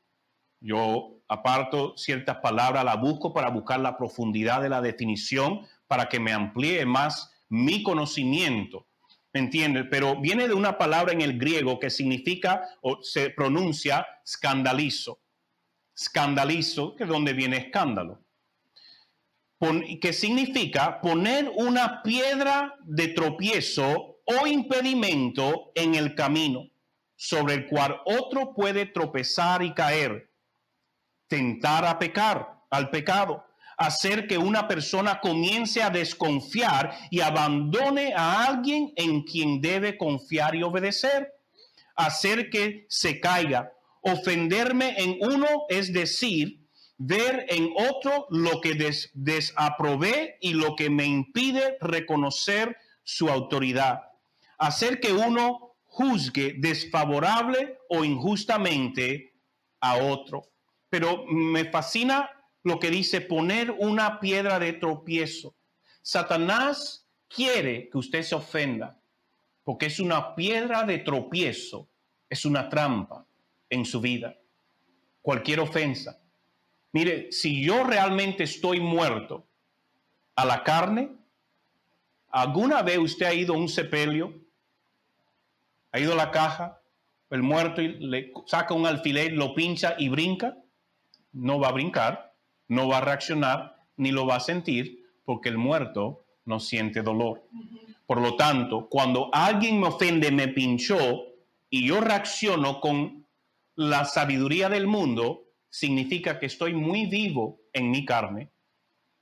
Yo 0.60 1.20
aparto 1.28 1.94
ciertas 1.98 2.38
palabras, 2.38 2.86
la 2.86 2.96
busco 2.96 3.34
para 3.34 3.50
buscar 3.50 3.80
la 3.80 3.98
profundidad 3.98 4.62
de 4.62 4.70
la 4.70 4.80
definición, 4.80 5.66
para 5.86 6.08
que 6.08 6.18
me 6.18 6.32
amplíe 6.32 6.86
más 6.86 7.34
mi 7.48 7.82
conocimiento. 7.82 8.86
¿Me 9.32 9.40
entiendes? 9.40 9.86
Pero 9.90 10.20
viene 10.20 10.48
de 10.48 10.54
una 10.54 10.78
palabra 10.78 11.12
en 11.12 11.20
el 11.20 11.38
griego 11.38 11.78
que 11.78 11.90
significa 11.90 12.62
o 12.82 13.02
se 13.02 13.30
pronuncia 13.30 14.06
escandalizo. 14.24 15.20
Escandalizo, 15.96 16.94
que 16.96 17.04
es 17.04 17.08
donde 17.08 17.32
viene 17.32 17.56
escándalo 17.58 18.24
que 20.00 20.12
significa 20.12 21.00
poner 21.00 21.50
una 21.56 22.02
piedra 22.02 22.76
de 22.84 23.08
tropiezo 23.08 24.20
o 24.24 24.46
impedimento 24.46 25.72
en 25.74 25.94
el 25.94 26.14
camino 26.14 26.68
sobre 27.16 27.54
el 27.54 27.66
cual 27.66 28.00
otro 28.04 28.54
puede 28.54 28.86
tropezar 28.86 29.62
y 29.64 29.74
caer, 29.74 30.30
tentar 31.26 31.84
a 31.84 31.98
pecar, 31.98 32.62
al 32.70 32.90
pecado, 32.90 33.44
hacer 33.78 34.26
que 34.26 34.36
una 34.36 34.66
persona 34.66 35.20
comience 35.20 35.82
a 35.82 35.88
desconfiar 35.88 36.98
y 37.10 37.20
abandone 37.20 38.12
a 38.14 38.44
alguien 38.44 38.92
en 38.96 39.22
quien 39.22 39.60
debe 39.60 39.96
confiar 39.96 40.56
y 40.56 40.64
obedecer, 40.64 41.32
hacer 41.94 42.50
que 42.50 42.86
se 42.88 43.20
caiga, 43.20 43.72
ofenderme 44.02 44.96
en 44.98 45.18
uno, 45.20 45.46
es 45.68 45.92
decir, 45.92 46.58
ver 46.98 47.46
en 47.48 47.70
otro 47.76 48.26
lo 48.30 48.60
que 48.60 48.74
desaprobé 49.14 50.38
y 50.40 50.54
lo 50.54 50.74
que 50.74 50.90
me 50.90 51.04
impide 51.04 51.78
reconocer 51.80 52.76
su 53.04 53.28
autoridad. 53.28 54.02
Hacer 54.58 54.98
que 54.98 55.12
uno 55.12 55.76
juzgue 55.84 56.56
desfavorable 56.58 57.78
o 57.88 58.04
injustamente 58.04 59.34
a 59.80 59.98
otro. 59.98 60.48
Pero 60.90 61.24
me 61.26 61.70
fascina 61.70 62.28
lo 62.62 62.78
que 62.78 62.90
dice 62.90 63.20
poner 63.20 63.70
una 63.70 64.20
piedra 64.20 64.58
de 64.58 64.72
tropiezo. 64.74 65.54
Satanás 66.02 67.06
quiere 67.28 67.88
que 67.88 67.98
usted 67.98 68.22
se 68.22 68.34
ofenda 68.34 68.98
porque 69.64 69.86
es 69.86 70.00
una 70.00 70.34
piedra 70.34 70.84
de 70.84 70.98
tropiezo, 70.98 71.88
es 72.28 72.44
una 72.44 72.68
trampa 72.68 73.26
en 73.68 73.84
su 73.84 74.00
vida. 74.00 74.34
Cualquier 75.20 75.60
ofensa 75.60 76.18
Mire, 76.92 77.30
si 77.32 77.62
yo 77.62 77.84
realmente 77.84 78.44
estoy 78.44 78.80
muerto 78.80 79.46
a 80.34 80.44
la 80.44 80.62
carne, 80.62 81.10
¿alguna 82.30 82.82
vez 82.82 82.98
usted 82.98 83.26
ha 83.26 83.34
ido 83.34 83.54
a 83.54 83.58
un 83.58 83.68
sepelio? 83.68 84.34
¿Ha 85.92 86.00
ido 86.00 86.12
a 86.12 86.16
la 86.16 86.30
caja? 86.30 86.80
El 87.30 87.42
muerto 87.42 87.82
le 87.82 88.32
saca 88.46 88.72
un 88.72 88.86
alfiler, 88.86 89.32
lo 89.32 89.54
pincha 89.54 89.96
y 89.98 90.08
brinca. 90.08 90.56
no 91.32 91.60
va 91.60 91.68
a 91.68 91.72
brincar, 91.72 92.27
no 92.68 92.88
va 92.88 92.98
a 92.98 93.02
reaccionar, 93.02 93.84
ni 93.96 94.12
lo 94.12 94.26
va 94.26 94.36
a 94.36 94.40
sentir, 94.40 95.04
porque 95.24 95.48
el 95.48 95.58
muerto 95.58 96.24
no 96.44 96.60
siente 96.60 97.02
dolor. 97.02 97.48
Por 98.06 98.20
lo 98.20 98.36
tanto, 98.36 98.88
cuando 98.88 99.30
alguien 99.32 99.80
me 99.80 99.88
ofende, 99.88 100.30
me 100.30 100.48
pinchó 100.48 101.26
y 101.68 101.86
yo 101.86 102.00
reacciono 102.00 102.80
con 102.80 103.26
la 103.74 104.04
sabiduría 104.04 104.68
del 104.68 104.86
mundo, 104.86 105.52
significa 105.68 106.38
que 106.38 106.46
estoy 106.46 106.74
muy 106.74 107.06
vivo 107.06 107.60
en 107.72 107.90
mi 107.90 108.04
carne 108.04 108.50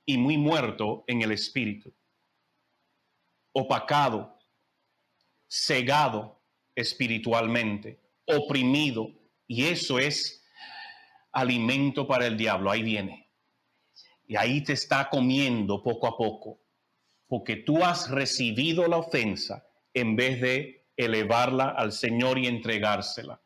y 0.04 0.18
muy 0.18 0.38
muerto 0.38 1.04
en 1.08 1.22
el 1.22 1.32
espíritu. 1.32 1.92
Opacado, 3.52 4.38
cegado 5.48 6.40
espiritualmente, 6.74 8.00
oprimido. 8.26 9.10
Y 9.48 9.64
eso 9.64 9.98
es 9.98 10.44
alimento 11.32 12.06
para 12.06 12.26
el 12.26 12.36
diablo. 12.36 12.70
Ahí 12.70 12.82
viene. 12.82 13.25
Y 14.26 14.36
ahí 14.36 14.62
te 14.62 14.72
está 14.72 15.08
comiendo 15.08 15.82
poco 15.82 16.06
a 16.06 16.16
poco. 16.16 16.60
Porque 17.26 17.56
tú 17.56 17.84
has 17.84 18.10
recibido 18.10 18.86
la 18.86 18.98
ofensa 18.98 19.66
en 19.94 20.16
vez 20.16 20.40
de 20.40 20.86
elevarla 20.96 21.70
al 21.70 21.92
Señor 21.92 22.38
y 22.38 22.46
entregársela. 22.46 23.40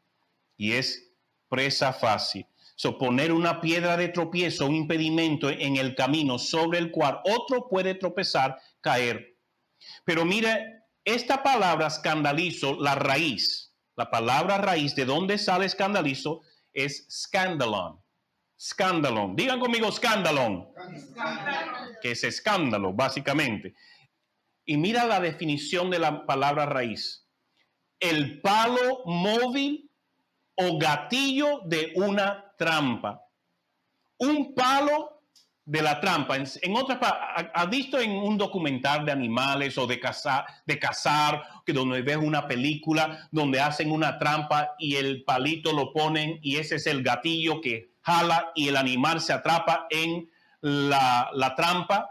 Y 0.57 0.73
es 0.73 1.13
presa 1.49 1.93
fácil. 1.93 2.47
So, 2.77 2.97
poner 2.97 3.33
una 3.33 3.61
piedra 3.61 3.97
de 3.97 4.09
tropiezo, 4.09 4.67
un 4.67 4.75
impedimento 4.75 5.51
en 5.51 5.77
el 5.77 5.95
camino 5.95 6.39
sobre 6.39 6.79
el 6.79 6.91
cual 6.91 7.21
otro 7.25 7.69
puede 7.69 7.95
tropezar, 7.95 8.59
caer. 8.81 9.37
Pero 10.05 10.25
mire, 10.25 10.85
esta 11.05 11.43
palabra 11.43 11.89
escandalizo, 11.89 12.81
la 12.81 12.95
raíz, 12.95 13.75
la 13.97 14.11
palabra 14.11 14.59
raíz 14.59 14.95
de 14.95 15.05
dónde 15.05 15.37
sale 15.37 15.67
escandalizo 15.67 16.41
es 16.73 17.07
scandalon. 17.11 18.01
Scandalon. 18.61 19.35
Digan 19.35 19.59
conmigo 19.59 19.89
escandalón. 19.89 20.69
Que 22.03 22.11
es 22.11 22.25
escándalo, 22.25 22.93
básicamente. 22.93 23.75
Y 24.67 24.77
mira 24.77 25.07
la 25.07 25.19
definición 25.19 25.89
de 25.89 25.99
la 25.99 26.27
palabra 26.27 26.67
raíz. 26.67 27.27
El 27.99 28.41
palo 28.43 29.03
móvil 29.07 29.91
o 30.57 30.79
gatillo 30.79 31.63
de 31.65 31.93
una 31.97 32.53
trampa. 32.59 33.23
Un 34.19 34.55
palo 34.55 35.23
de 35.65 35.81
la 35.81 35.99
trampa. 35.99 36.37
En, 36.37 36.45
en 36.61 36.77
otras 36.77 36.99
¿ha 37.01 37.67
visto 37.67 37.99
en 37.99 38.11
un 38.11 38.37
documental 38.37 39.07
de 39.07 39.13
animales 39.13 39.79
o 39.79 39.87
de 39.87 39.99
cazar, 39.99 40.45
de 40.67 40.79
cazar, 40.79 41.43
que 41.65 41.73
donde 41.73 42.03
ves 42.03 42.19
una 42.19 42.47
película 42.47 43.27
donde 43.31 43.61
hacen 43.61 43.91
una 43.91 44.19
trampa 44.19 44.75
y 44.79 44.97
el 44.97 45.25
palito 45.25 45.73
lo 45.73 45.95
ponen 45.95 46.39
y 46.43 46.57
ese 46.57 46.77
es 46.77 46.87
el 46.87 47.03
gatillo 47.03 47.61
que 47.63 47.90
jala 48.03 48.53
y 48.55 48.69
el 48.69 48.77
animal 48.77 49.21
se 49.21 49.33
atrapa 49.33 49.87
en 49.91 50.31
la, 50.61 51.55
trampa? 51.57 52.09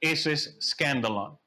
Eso 0.00 0.30
es 0.30 0.56
scandalon. 0.60 1.38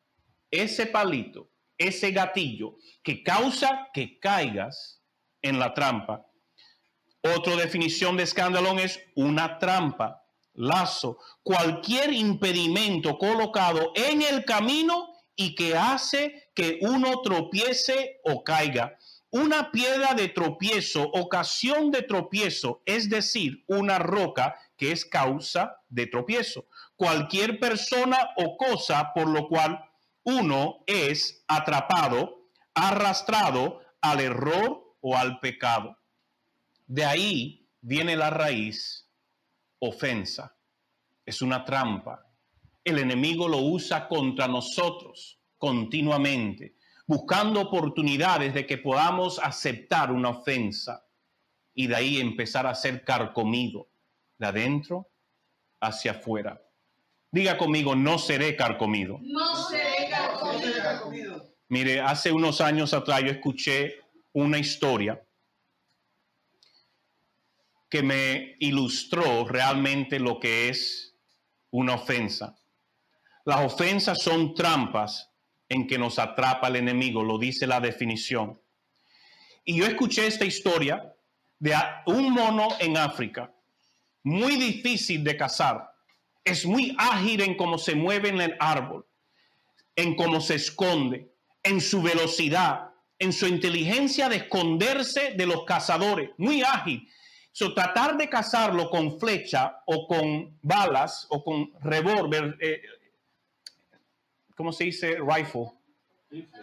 Ese 0.49 0.85
palito, 0.85 1.49
ese 1.77 2.11
gatillo 2.11 2.75
que 3.03 3.23
causa 3.23 3.89
que 3.93 4.19
caigas 4.19 5.01
en 5.41 5.59
la 5.59 5.73
trampa 5.73 6.25
otra 7.23 7.55
definición 7.55 8.17
de 8.17 8.23
escándalo 8.23 8.77
es 8.79 8.99
una 9.15 9.59
trampa, 9.59 10.25
lazo, 10.53 11.19
cualquier 11.43 12.11
impedimento 12.11 13.17
colocado 13.19 13.91
en 13.95 14.23
el 14.23 14.43
camino 14.43 15.13
y 15.35 15.53
que 15.53 15.77
hace 15.77 16.49
que 16.55 16.79
uno 16.81 17.21
tropiece 17.21 18.21
o 18.23 18.43
caiga. 18.43 18.97
Una 19.31 19.71
piedra 19.71 20.13
de 20.13 20.27
tropiezo, 20.27 21.03
ocasión 21.03 21.89
de 21.89 22.01
tropiezo, 22.01 22.81
es 22.85 23.09
decir, 23.09 23.63
una 23.67 23.97
roca 23.97 24.55
que 24.75 24.91
es 24.91 25.05
causa 25.05 25.81
de 25.87 26.07
tropiezo. 26.07 26.65
Cualquier 26.97 27.59
persona 27.59 28.17
o 28.35 28.57
cosa 28.57 29.13
por 29.13 29.29
lo 29.29 29.47
cual 29.47 29.79
uno 30.23 30.83
es 30.85 31.43
atrapado, 31.47 32.49
arrastrado 32.73 33.81
al 34.01 34.19
error 34.19 34.95
o 34.99 35.15
al 35.15 35.39
pecado. 35.39 35.97
De 36.85 37.05
ahí 37.05 37.69
viene 37.79 38.17
la 38.17 38.29
raíz 38.29 39.09
ofensa. 39.79 40.55
Es 41.25 41.41
una 41.41 41.63
trampa. 41.63 42.25
El 42.83 42.99
enemigo 42.99 43.47
lo 43.47 43.59
usa 43.59 44.07
contra 44.07 44.47
nosotros 44.47 45.39
continuamente, 45.57 46.75
buscando 47.11 47.59
oportunidades 47.59 48.53
de 48.53 48.65
que 48.65 48.77
podamos 48.77 49.37
aceptar 49.39 50.13
una 50.13 50.29
ofensa 50.29 51.05
y 51.73 51.87
de 51.87 51.95
ahí 51.97 52.21
empezar 52.21 52.65
a 52.65 52.73
ser 52.73 53.03
carcomido 53.03 53.89
de 54.37 54.47
adentro 54.47 55.09
hacia 55.81 56.11
afuera. 56.11 56.61
Diga 57.29 57.57
conmigo, 57.57 57.97
no 57.97 58.17
seré 58.17 58.55
carcomido. 58.55 59.19
No 59.23 59.55
seré 59.57 60.09
carcomido. 60.09 61.53
Mire, 61.67 61.99
hace 61.99 62.31
unos 62.31 62.61
años 62.61 62.93
atrás 62.93 63.21
yo 63.23 63.31
escuché 63.31 63.99
una 64.31 64.57
historia 64.57 65.21
que 67.89 68.03
me 68.03 68.55
ilustró 68.59 69.45
realmente 69.49 70.17
lo 70.17 70.39
que 70.39 70.69
es 70.69 71.13
una 71.71 71.95
ofensa. 71.95 72.55
Las 73.43 73.65
ofensas 73.65 74.21
son 74.21 74.53
trampas 74.53 75.30
en 75.71 75.87
que 75.87 75.97
nos 75.97 76.19
atrapa 76.19 76.67
el 76.67 76.75
enemigo, 76.75 77.23
lo 77.23 77.37
dice 77.37 77.65
la 77.65 77.79
definición. 77.79 78.59
Y 79.63 79.77
yo 79.77 79.85
escuché 79.85 80.27
esta 80.27 80.43
historia 80.43 81.15
de 81.59 81.73
un 82.07 82.33
mono 82.33 82.67
en 82.79 82.97
África, 82.97 83.53
muy 84.21 84.57
difícil 84.57 85.23
de 85.23 85.37
cazar, 85.37 85.89
es 86.43 86.65
muy 86.65 86.93
ágil 86.97 87.39
en 87.39 87.55
cómo 87.55 87.77
se 87.77 87.95
mueve 87.95 88.27
en 88.27 88.41
el 88.41 88.57
árbol, 88.59 89.05
en 89.95 90.15
cómo 90.15 90.41
se 90.41 90.55
esconde, 90.55 91.31
en 91.63 91.79
su 91.79 92.01
velocidad, 92.01 92.89
en 93.17 93.31
su 93.31 93.47
inteligencia 93.47 94.27
de 94.27 94.37
esconderse 94.37 95.35
de 95.37 95.45
los 95.45 95.63
cazadores, 95.63 96.31
muy 96.37 96.63
ágil. 96.63 97.07
So, 97.53 97.73
tratar 97.73 98.17
de 98.17 98.27
cazarlo 98.27 98.89
con 98.89 99.17
flecha 99.21 99.77
o 99.85 100.05
con 100.05 100.57
balas 100.61 101.27
o 101.29 101.41
con 101.41 101.71
revólver, 101.79 102.57
eh, 102.59 102.81
¿cómo 104.61 104.71
se 104.71 104.83
dice? 104.83 105.17
Rifle. 105.17 105.71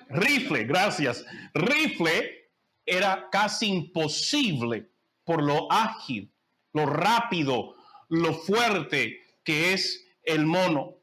Rifle, 0.09 0.63
gracias. 0.67 1.27
Rifle 1.53 2.53
era 2.87 3.29
casi 3.29 3.67
imposible 3.67 4.93
por 5.25 5.43
lo 5.43 5.67
ágil, 5.73 6.33
lo 6.75 6.87
rápido, 6.87 7.75
lo 8.09 8.35
fuerte 8.35 9.21
que 9.43 9.73
es 9.73 10.07
el 10.23 10.47
mono. 10.47 10.99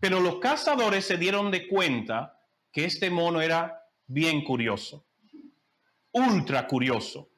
Pero 0.00 0.20
los 0.20 0.38
cazadores 0.38 1.06
se 1.06 1.16
dieron 1.16 1.50
de 1.50 1.66
cuenta 1.66 2.38
que 2.72 2.84
este 2.84 3.08
mono 3.08 3.40
era 3.40 3.88
bien 4.06 4.44
curioso, 4.44 5.06
ultra 6.12 6.66
curioso. 6.66 7.30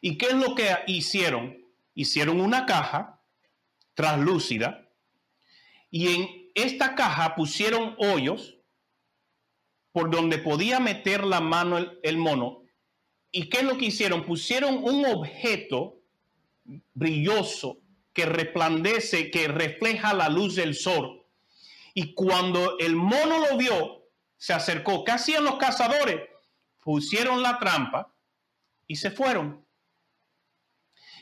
¿Y 0.00 0.16
qué 0.16 0.28
es 0.28 0.34
lo 0.34 0.54
que 0.54 0.74
hicieron? 0.86 1.62
Hicieron 1.92 2.40
una 2.40 2.64
caja 2.64 3.20
translúcida 3.92 4.88
y 5.90 6.08
en 6.08 6.43
esta 6.54 6.94
caja 6.94 7.34
pusieron 7.34 7.96
hoyos 7.98 8.56
por 9.92 10.10
donde 10.10 10.38
podía 10.38 10.80
meter 10.80 11.24
la 11.24 11.40
mano 11.40 11.78
el, 12.02 12.16
mono. 12.16 12.62
¿Y 13.30 13.48
qué 13.48 13.58
es 13.58 13.64
lo 13.64 13.76
que 13.76 13.86
hicieron? 13.86 14.24
Pusieron 14.24 14.82
un 14.82 15.04
objeto 15.06 16.00
brilloso 16.94 17.78
que 18.12 18.26
resplandece, 18.26 19.30
que 19.30 19.48
refleja 19.48 20.14
la 20.14 20.28
luz 20.28 20.54
del 20.54 20.74
sol. 20.74 21.24
Y 21.94 22.14
cuando 22.14 22.78
el 22.78 22.96
mono 22.96 23.38
lo 23.38 23.56
vio, 23.56 24.04
se 24.36 24.52
acercó. 24.52 25.04
¿Qué 25.04 25.12
hacían 25.12 25.44
los 25.44 25.56
cazadores? 25.56 26.20
Pusieron 26.80 27.42
la 27.42 27.58
trampa 27.58 28.12
y 28.86 28.96
se 28.96 29.10
fueron. 29.10 29.64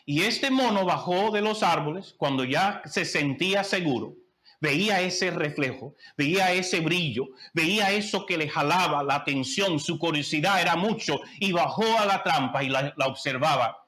Y 0.05 0.23
este 0.23 0.51
mono 0.51 0.85
bajó 0.85 1.31
de 1.31 1.43
los 1.43 1.63
árboles 1.63 2.15
cuando 2.17 2.45
ya 2.45 2.83
se 2.85 3.05
sentía 3.05 3.65
seguro. 3.65 4.17
Veía 4.63 5.01
ese 5.01 5.33
reflejo, 5.33 5.97
veía 6.17 6.53
ese 6.53 6.79
brillo, 6.79 7.31
veía 7.53 7.91
eso 7.91 8.25
que 8.25 8.39
le 8.39 8.49
jalaba 8.49 9.03
la 9.03 9.17
atención, 9.17 9.81
su 9.81 9.99
curiosidad 9.99 10.61
era 10.61 10.77
mucho 10.77 11.21
y 11.41 11.51
bajó 11.51 11.99
a 11.99 12.07
la 12.07 12.23
trampa 12.23 12.63
y 12.63 12.69
la, 12.69 12.95
observaba. 13.05 13.85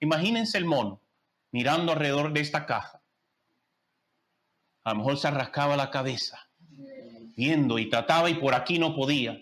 Imagínense 0.00 0.56
el 0.56 0.64
mono 0.64 1.02
mirando 1.52 1.92
alrededor 1.92 2.32
de 2.32 2.40
esta 2.40 2.64
caja. 2.64 3.02
A 4.84 4.92
lo 4.92 5.00
mejor 5.00 5.18
se 5.18 5.30
rascaba 5.30 5.76
la 5.76 5.90
cabeza, 5.90 6.48
viendo 7.36 7.78
y 7.78 7.90
trataba 7.90 8.30
y 8.30 8.36
por 8.36 8.54
aquí 8.54 8.78
no 8.78 8.96
podía, 8.96 9.38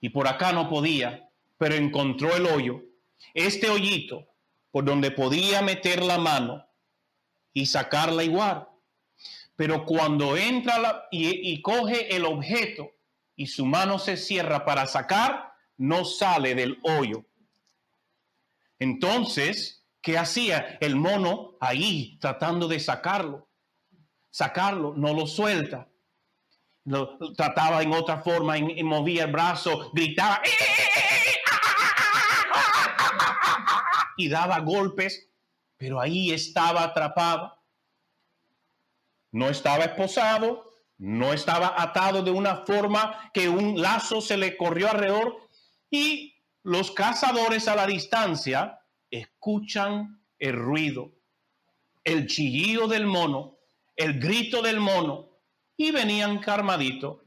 y 0.00 0.08
por 0.08 0.26
acá 0.26 0.52
no 0.52 0.68
podía, 0.68 1.30
pero 1.56 1.76
encontró 1.76 2.34
el 2.34 2.46
hoyo. 2.46 2.82
Este 3.32 3.70
hoyito 3.70 4.26
por 4.72 4.84
donde 4.84 5.12
podía 5.12 5.62
meter 5.62 6.02
la 6.02 6.18
mano 6.18 6.66
y 7.52 7.66
sacarla 7.66 8.24
igual. 8.24 8.66
Pero 9.62 9.86
cuando 9.86 10.36
entra 10.36 11.06
y, 11.12 11.62
coge 11.62 12.16
el 12.16 12.24
objeto 12.24 12.90
y 13.36 13.46
su 13.46 13.64
mano 13.64 14.00
se 14.00 14.16
cierra 14.16 14.64
para 14.64 14.88
sacar, 14.88 15.52
no 15.76 16.04
sale 16.04 16.56
del 16.56 16.80
hoyo. 16.82 17.24
Entonces, 18.80 19.78
¿Qué 20.02 20.18
hacía 20.18 20.78
el 20.80 20.96
mono 20.96 21.56
ahí 21.60 22.18
tratando 22.20 22.66
de 22.66 22.80
sacarlo? 22.80 23.48
Sacarlo, 24.32 24.94
no 24.96 25.14
lo 25.14 25.28
suelta. 25.28 25.88
Lo 26.84 27.16
trataba 27.36 27.84
en 27.84 27.92
otra 27.92 28.20
forma, 28.20 28.58
y 28.58 28.82
movía 28.82 29.26
el 29.26 29.30
brazo, 29.30 29.92
gritaba 29.92 30.42
y 34.16 34.28
daba 34.28 34.58
golpes, 34.58 35.30
pero 35.76 36.00
ahí 36.00 36.32
estaba 36.32 36.82
atrapado. 36.82 37.61
No 39.32 39.48
estaba 39.48 39.84
esposado, 39.84 40.70
no 40.98 41.32
estaba 41.32 41.74
atado 41.82 42.22
de 42.22 42.30
una 42.30 42.58
forma 42.58 43.30
que 43.34 43.48
un 43.48 43.80
lazo 43.80 44.20
se 44.20 44.36
le 44.36 44.56
corrió 44.56 44.88
alrededor 44.88 45.36
y 45.90 46.36
los 46.62 46.92
cazadores 46.92 47.66
a 47.66 47.74
la 47.74 47.86
distancia 47.86 48.78
escuchan 49.10 50.22
el 50.38 50.54
ruido, 50.54 51.12
el 52.04 52.26
chillido 52.26 52.86
del 52.86 53.06
mono, 53.06 53.58
el 53.96 54.20
grito 54.20 54.62
del 54.62 54.80
mono 54.80 55.38
y 55.76 55.90
venían 55.90 56.38
carmadito. 56.38 57.24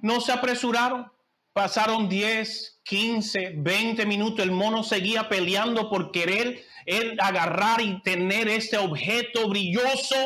No 0.00 0.20
se 0.20 0.32
apresuraron, 0.32 1.12
pasaron 1.56 2.10
10, 2.10 2.82
15, 2.84 3.54
20 3.56 4.04
minutos, 4.04 4.44
el 4.44 4.52
mono 4.52 4.82
seguía 4.82 5.26
peleando 5.30 5.88
por 5.88 6.12
querer 6.12 6.62
él 6.84 7.16
agarrar 7.18 7.80
y 7.80 8.02
tener 8.02 8.46
este 8.46 8.76
objeto 8.76 9.48
brilloso 9.48 10.16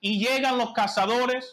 y 0.00 0.24
llegan 0.24 0.56
los 0.56 0.72
cazadores, 0.74 1.52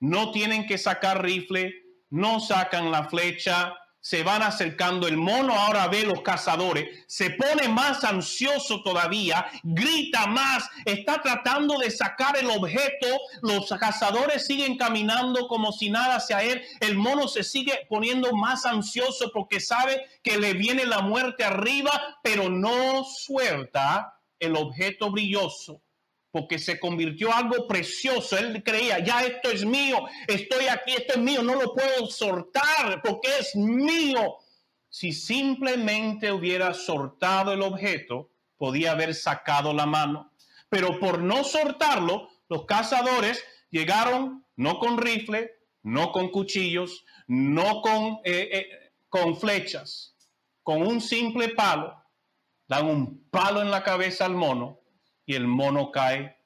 no 0.00 0.32
tienen 0.32 0.66
que 0.66 0.76
sacar 0.76 1.22
rifle, 1.22 1.72
no 2.10 2.40
sacan 2.40 2.90
la 2.90 3.08
flecha, 3.08 3.76
se 4.02 4.24
van 4.24 4.42
acercando, 4.42 5.06
el 5.06 5.16
mono 5.16 5.54
ahora 5.54 5.86
ve 5.86 6.02
los 6.02 6.22
cazadores, 6.22 7.04
se 7.06 7.30
pone 7.30 7.68
más 7.68 8.02
ansioso 8.02 8.82
todavía, 8.82 9.46
grita 9.62 10.26
más, 10.26 10.68
está 10.84 11.22
tratando 11.22 11.78
de 11.78 11.88
sacar 11.90 12.36
el 12.36 12.50
objeto, 12.50 13.06
los 13.42 13.68
cazadores 13.78 14.44
siguen 14.44 14.76
caminando 14.76 15.46
como 15.46 15.70
si 15.70 15.88
nada 15.88 16.16
hacia 16.16 16.42
él, 16.42 16.62
el 16.80 16.96
mono 16.96 17.28
se 17.28 17.44
sigue 17.44 17.86
poniendo 17.88 18.32
más 18.32 18.66
ansioso 18.66 19.30
porque 19.32 19.60
sabe 19.60 20.04
que 20.24 20.36
le 20.36 20.54
viene 20.54 20.84
la 20.84 21.00
muerte 21.00 21.44
arriba, 21.44 22.18
pero 22.24 22.50
no 22.50 23.04
suelta 23.04 24.18
el 24.40 24.56
objeto 24.56 25.12
brilloso 25.12 25.80
porque 26.32 26.58
se 26.58 26.80
convirtió 26.80 27.32
algo 27.32 27.68
precioso. 27.68 28.36
Él 28.36 28.64
creía, 28.64 28.98
ya 28.98 29.22
esto 29.22 29.50
es 29.50 29.64
mío, 29.64 29.98
estoy 30.26 30.66
aquí, 30.66 30.92
esto 30.92 31.12
es 31.14 31.20
mío, 31.20 31.42
no 31.42 31.54
lo 31.54 31.74
puedo 31.74 32.06
soltar 32.06 33.00
porque 33.04 33.28
es 33.38 33.54
mío. 33.54 34.38
Si 34.88 35.12
simplemente 35.12 36.32
hubiera 36.32 36.74
soltado 36.74 37.52
el 37.52 37.62
objeto, 37.62 38.30
podía 38.56 38.92
haber 38.92 39.14
sacado 39.14 39.72
la 39.72 39.86
mano. 39.86 40.32
Pero 40.68 40.98
por 40.98 41.18
no 41.20 41.44
soltarlo, 41.44 42.30
los 42.48 42.64
cazadores 42.64 43.44
llegaron 43.70 44.44
no 44.56 44.78
con 44.78 44.98
rifle, 44.98 45.52
no 45.82 46.12
con 46.12 46.30
cuchillos, 46.30 47.04
no 47.26 47.82
con, 47.82 48.20
eh, 48.24 48.48
eh, 48.52 48.92
con 49.08 49.36
flechas, 49.36 50.16
con 50.62 50.82
un 50.82 51.00
simple 51.00 51.50
palo. 51.50 51.94
Dan 52.68 52.86
un 52.86 53.28
palo 53.28 53.60
en 53.60 53.70
la 53.70 53.82
cabeza 53.82 54.24
al 54.24 54.34
mono 54.34 54.81
y 55.26 55.34
el 55.34 55.46
mono 55.46 55.90
cae 55.90 56.36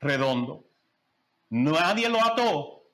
redondo. 0.00 0.64
Nadie 1.50 2.08
lo 2.08 2.24
ató, 2.24 2.84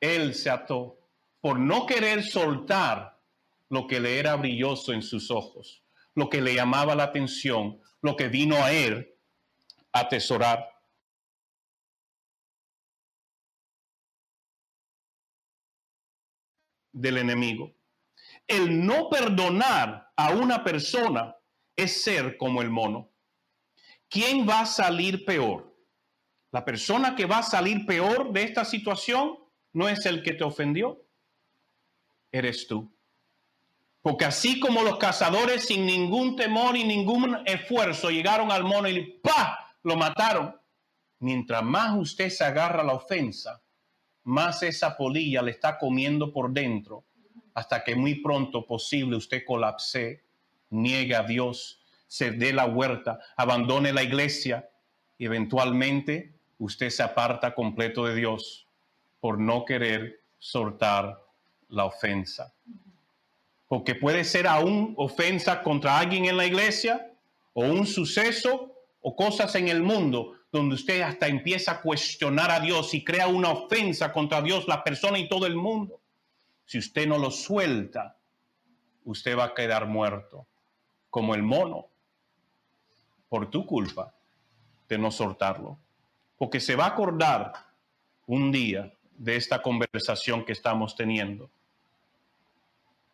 él 0.00 0.34
se 0.34 0.50
ató 0.50 0.98
por 1.40 1.58
no 1.58 1.86
querer 1.86 2.22
soltar 2.22 3.20
lo 3.68 3.86
que 3.86 4.00
le 4.00 4.18
era 4.18 4.36
brilloso 4.36 4.92
en 4.92 5.02
sus 5.02 5.30
ojos, 5.30 5.82
lo 6.14 6.28
que 6.28 6.40
le 6.40 6.54
llamaba 6.54 6.94
la 6.94 7.04
atención, 7.04 7.80
lo 8.00 8.16
que 8.16 8.28
vino 8.28 8.56
a 8.56 8.72
él 8.72 9.14
a 9.92 10.00
atesorar. 10.00 10.72
del 16.92 17.18
enemigo. 17.18 17.74
El 18.46 18.86
no 18.86 19.10
perdonar 19.10 20.10
a 20.16 20.30
una 20.30 20.64
persona 20.64 21.36
es 21.76 22.02
ser 22.02 22.38
como 22.38 22.62
el 22.62 22.70
mono. 22.70 23.10
¿Quién 24.08 24.48
va 24.48 24.60
a 24.60 24.66
salir 24.66 25.24
peor? 25.24 25.74
La 26.52 26.64
persona 26.64 27.14
que 27.14 27.26
va 27.26 27.38
a 27.38 27.42
salir 27.42 27.84
peor 27.86 28.32
de 28.32 28.44
esta 28.44 28.64
situación 28.64 29.38
no 29.72 29.88
es 29.88 30.06
el 30.06 30.22
que 30.22 30.32
te 30.32 30.44
ofendió, 30.44 31.04
eres 32.32 32.66
tú. 32.66 32.92
Porque 34.00 34.24
así 34.24 34.60
como 34.60 34.82
los 34.82 34.98
cazadores 34.98 35.66
sin 35.66 35.84
ningún 35.84 36.36
temor 36.36 36.76
y 36.76 36.84
ningún 36.84 37.42
esfuerzo 37.44 38.10
llegaron 38.10 38.52
al 38.52 38.64
mono 38.64 38.88
y 38.88 39.18
¡pa! 39.20 39.76
lo 39.82 39.96
mataron, 39.96 40.58
mientras 41.18 41.62
más 41.62 41.96
usted 41.96 42.30
se 42.30 42.44
agarra 42.44 42.82
la 42.82 42.94
ofensa, 42.94 43.62
más 44.24 44.62
esa 44.62 44.96
polilla 44.96 45.42
le 45.42 45.52
está 45.52 45.78
comiendo 45.78 46.32
por 46.32 46.52
dentro, 46.52 47.04
hasta 47.54 47.84
que 47.84 47.94
muy 47.94 48.16
pronto 48.16 48.66
posible 48.66 49.16
usted 49.16 49.44
colapse, 49.46 50.24
niegue 50.70 51.14
a 51.14 51.22
Dios 51.22 51.85
se 52.06 52.30
dé 52.30 52.52
la 52.52 52.66
huerta, 52.66 53.18
abandone 53.36 53.92
la 53.92 54.02
iglesia 54.02 54.68
y 55.18 55.26
eventualmente 55.26 56.34
usted 56.58 56.90
se 56.90 57.02
aparta 57.02 57.54
completo 57.54 58.06
de 58.06 58.14
Dios 58.14 58.66
por 59.20 59.38
no 59.38 59.64
querer 59.64 60.20
soltar 60.38 61.20
la 61.68 61.84
ofensa. 61.84 62.52
Porque 63.68 63.94
puede 63.94 64.24
ser 64.24 64.46
aún 64.46 64.94
ofensa 64.96 65.62
contra 65.62 65.98
alguien 65.98 66.26
en 66.26 66.36
la 66.36 66.46
iglesia 66.46 67.12
o 67.52 67.64
un 67.64 67.86
suceso 67.86 68.72
o 69.00 69.16
cosas 69.16 69.54
en 69.56 69.68
el 69.68 69.82
mundo 69.82 70.34
donde 70.52 70.76
usted 70.76 71.00
hasta 71.02 71.26
empieza 71.26 71.72
a 71.72 71.80
cuestionar 71.82 72.50
a 72.50 72.60
Dios 72.60 72.94
y 72.94 73.04
crea 73.04 73.26
una 73.26 73.50
ofensa 73.50 74.12
contra 74.12 74.40
Dios, 74.40 74.68
la 74.68 74.84
persona 74.84 75.18
y 75.18 75.28
todo 75.28 75.46
el 75.46 75.56
mundo. 75.56 76.00
Si 76.64 76.78
usted 76.78 77.06
no 77.06 77.18
lo 77.18 77.30
suelta, 77.30 78.16
usted 79.04 79.36
va 79.36 79.44
a 79.44 79.54
quedar 79.54 79.86
muerto, 79.86 80.46
como 81.10 81.34
el 81.34 81.42
mono 81.42 81.88
por 83.28 83.50
tu 83.50 83.66
culpa 83.66 84.14
de 84.88 84.98
no 84.98 85.10
soltarlo. 85.10 85.78
Porque 86.36 86.60
se 86.60 86.76
va 86.76 86.84
a 86.84 86.88
acordar 86.88 87.52
un 88.26 88.52
día 88.52 88.92
de 89.16 89.36
esta 89.36 89.62
conversación 89.62 90.44
que 90.44 90.52
estamos 90.52 90.94
teniendo, 90.94 91.50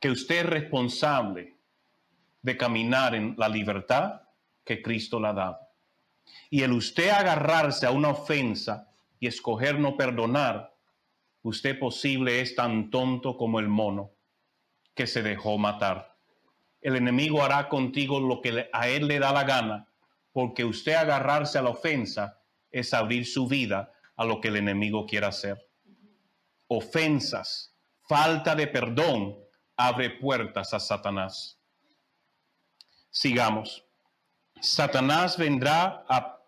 que 0.01 0.11
usted 0.11 0.41
es 0.41 0.47
responsable 0.47 1.55
de 2.43 2.57
caminar 2.57 3.15
en 3.15 3.35
la 3.39 3.49
libertad 3.49 4.23
que 4.65 4.83
Cristo 4.83 5.21
le 5.21 5.29
ha 5.29 5.33
dado. 5.33 5.59
Y 6.51 6.63
el 6.63 6.73
usted 6.73 7.11
agarrarse 7.11 7.87
a 7.87 7.91
una 7.93 8.09
ofensa 8.09 8.89
y 9.21 9.27
escoger 9.29 9.79
no 9.79 9.97
perdonar, 9.97 10.75
usted 11.43 11.79
posible 11.79 12.41
es 12.41 12.57
tan 12.57 12.91
tonto 12.91 13.37
como 13.37 13.61
el 13.61 13.69
mono 13.69 14.11
que 14.95 15.07
se 15.07 15.23
dejó 15.23 15.57
matar. 15.59 16.17
El 16.81 16.97
enemigo 16.97 17.45
hará 17.45 17.69
contigo 17.69 18.19
lo 18.19 18.41
que 18.41 18.69
a 18.73 18.89
él 18.89 19.07
le 19.07 19.21
da 19.21 19.33
la 19.33 19.45
gana 19.45 19.89
porque 20.33 20.65
usted 20.65 20.95
agarrarse 20.95 21.59
a 21.59 21.63
la 21.63 21.71
ofensa 21.71 22.41
es 22.71 22.95
abrir 22.95 23.27
su 23.27 23.47
vida 23.47 23.93
a 24.17 24.25
lo 24.25 24.41
que 24.41 24.49
el 24.49 24.57
enemigo 24.57 25.07
quiera 25.07 25.29
hacer. 25.29 25.69
Ofensas, 26.69 27.77
falta 28.09 28.55
de 28.55 28.67
perdón, 28.67 29.37
abre 29.77 30.11
puertas 30.11 30.73
a 30.73 30.81
Satanás. 30.81 31.59
Sigamos. 33.11 33.85
Satanás 34.61 35.37
vendrá 35.37 36.05
a, 36.09 36.39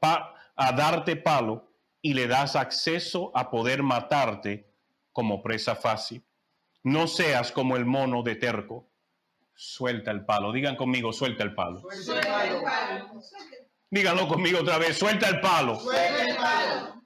a 0.57 0.72
darte 0.72 1.16
palo 1.16 1.70
y 2.01 2.14
le 2.14 2.26
das 2.26 2.57
acceso 2.57 3.32
a 3.35 3.51
poder 3.51 3.82
matarte 3.82 4.72
como 5.12 5.43
presa 5.43 5.74
fácil. 5.74 6.24
No 6.82 7.07
seas 7.07 7.51
como 7.51 7.76
el 7.76 7.85
mono 7.85 8.22
de 8.22 8.37
terco. 8.37 8.91
Suelta 9.55 10.11
el 10.11 10.24
palo. 10.24 10.53
Digan 10.53 10.76
conmigo, 10.76 11.12
suelta 11.12 11.43
el 11.45 11.55
palo. 11.55 11.80
Suelta 11.80 12.47
el 12.47 12.62
palo. 12.62 13.20
Díganlo 13.95 14.26
conmigo 14.26 14.59
otra 14.59 14.76
vez. 14.76 14.99
Suelta 14.99 15.28
el 15.28 15.38
palo. 15.38 15.78
Suelta 15.78 16.24
el 16.24 16.36
palo. 16.36 17.03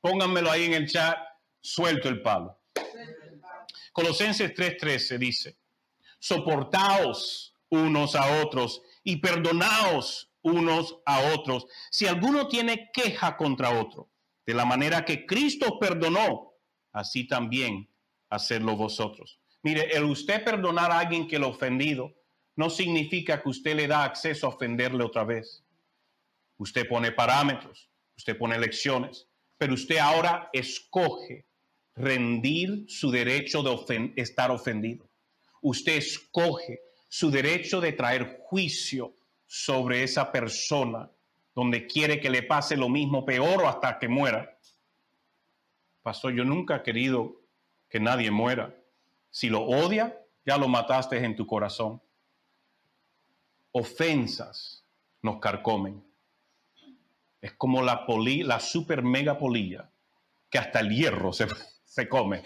Pónganmelo 0.00 0.50
ahí 0.50 0.64
en 0.64 0.72
el 0.72 0.88
chat. 0.88 1.18
Suelto 1.60 2.08
el 2.08 2.22
palo. 2.22 2.58
Colosenses 3.92 4.54
3:13 4.54 5.18
dice, 5.18 5.58
soportaos 6.18 7.54
unos 7.68 8.14
a 8.14 8.42
otros 8.42 8.80
y 9.04 9.16
perdonaos 9.16 10.32
unos 10.40 11.00
a 11.04 11.20
otros. 11.34 11.66
Si 11.90 12.06
alguno 12.06 12.48
tiene 12.48 12.90
queja 12.94 13.36
contra 13.36 13.78
otro, 13.78 14.08
de 14.46 14.54
la 14.54 14.64
manera 14.64 15.04
que 15.04 15.26
Cristo 15.26 15.78
perdonó, 15.78 16.54
así 16.92 17.26
también 17.26 17.90
hacerlo 18.30 18.74
vosotros. 18.74 19.38
Mire, 19.62 19.94
el 19.94 20.04
usted 20.04 20.42
perdonar 20.42 20.92
a 20.92 21.00
alguien 21.00 21.28
que 21.28 21.38
lo 21.38 21.50
ofendido 21.50 22.14
no 22.56 22.70
significa 22.70 23.42
que 23.42 23.50
usted 23.50 23.76
le 23.76 23.86
da 23.86 24.04
acceso 24.04 24.46
a 24.46 24.50
ofenderle 24.50 25.04
otra 25.04 25.24
vez. 25.24 25.62
Usted 26.62 26.86
pone 26.86 27.10
parámetros, 27.10 27.90
usted 28.16 28.38
pone 28.38 28.56
lecciones, 28.56 29.26
pero 29.58 29.74
usted 29.74 29.98
ahora 29.98 30.48
escoge 30.52 31.44
rendir 31.96 32.84
su 32.86 33.10
derecho 33.10 33.64
de 33.64 34.12
estar 34.14 34.52
ofendido. 34.52 35.10
Usted 35.60 35.96
escoge 35.96 36.80
su 37.08 37.32
derecho 37.32 37.80
de 37.80 37.92
traer 37.92 38.38
juicio 38.44 39.12
sobre 39.44 40.04
esa 40.04 40.30
persona 40.30 41.10
donde 41.52 41.88
quiere 41.88 42.20
que 42.20 42.30
le 42.30 42.44
pase 42.44 42.76
lo 42.76 42.88
mismo 42.88 43.24
peor 43.24 43.64
o 43.64 43.68
hasta 43.68 43.98
que 43.98 44.06
muera. 44.06 44.56
Pastor, 46.00 46.32
yo 46.32 46.44
nunca 46.44 46.76
he 46.76 46.82
querido 46.84 47.40
que 47.90 47.98
nadie 47.98 48.30
muera. 48.30 48.72
Si 49.30 49.48
lo 49.48 49.62
odia, 49.62 50.16
ya 50.46 50.58
lo 50.58 50.68
mataste 50.68 51.16
en 51.16 51.34
tu 51.34 51.44
corazón. 51.44 52.00
Ofensas 53.72 54.84
nos 55.22 55.40
carcomen. 55.40 56.11
Es 57.42 57.52
como 57.52 57.82
la, 57.82 58.06
poli, 58.06 58.42
la 58.42 58.60
super 58.60 59.02
mega 59.02 59.36
polilla, 59.36 59.90
que 60.48 60.58
hasta 60.58 60.80
el 60.80 60.88
hierro 60.88 61.34
se, 61.34 61.46
se 61.84 62.08
come. 62.08 62.42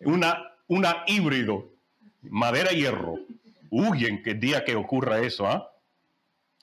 Una, 0.00 0.56
una 0.66 1.04
híbrido, 1.06 1.74
madera 2.22 2.70
hierro. 2.70 3.18
Huyen 3.70 4.22
que 4.24 4.30
el 4.30 4.40
día 4.40 4.64
que 4.64 4.74
ocurra 4.74 5.20
eso, 5.20 5.46
¿ah? 5.46 5.70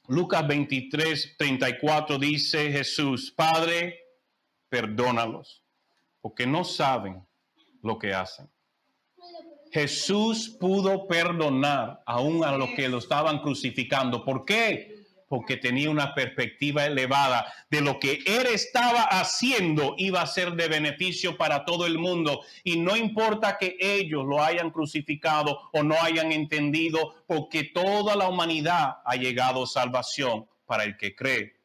Lucas 0.08 0.48
23, 0.48 1.36
34 1.38 2.18
dice 2.18 2.72
Jesús, 2.72 3.32
Padre, 3.32 4.00
perdónalos, 4.70 5.64
porque 6.22 6.48
no 6.48 6.64
saben 6.64 7.26
lo 7.84 8.00
que 8.00 8.14
hacen. 8.14 8.50
Jesús 9.72 10.50
pudo 10.60 11.08
perdonar 11.08 12.02
aún 12.06 12.44
a 12.44 12.58
los 12.58 12.70
que 12.70 12.88
lo 12.88 13.00
estaban 13.00 13.40
crucificando. 13.40 14.24
¿Por 14.24 14.46
qué? 14.46 14.97
Porque 15.28 15.58
tenía 15.58 15.90
una 15.90 16.14
perspectiva 16.16 16.86
elevada 16.86 17.52
de 17.70 17.82
lo 17.82 18.00
que 18.00 18.20
él 18.26 18.48
estaba 18.48 19.02
haciendo 19.02 19.96
iba 19.98 20.22
a 20.22 20.28
ser 20.28 20.54
de 20.54 20.68
beneficio 20.70 21.38
para 21.38 21.66
todo 21.66 21.86
el 21.86 22.00
mundo. 22.00 22.42
Y 22.64 22.80
no 22.80 22.96
importa 22.96 23.58
que 23.58 23.78
ellos 23.80 24.26
lo 24.26 24.42
hayan 24.42 24.72
crucificado 24.72 25.70
o 25.74 25.84
no 25.84 25.96
hayan 26.02 26.32
entendido, 26.32 27.24
porque 27.28 27.66
toda 27.66 28.16
la 28.16 28.30
humanidad 28.30 28.98
ha 29.06 29.16
llegado 29.16 29.66
salvación 29.66 30.48
para 30.66 30.84
el 30.84 30.98
que 30.98 31.16
cree, 31.16 31.60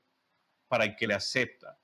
para 0.69 0.85
el 0.85 0.97
que 0.97 1.07
le 1.07 1.15
acepta, 1.15 1.79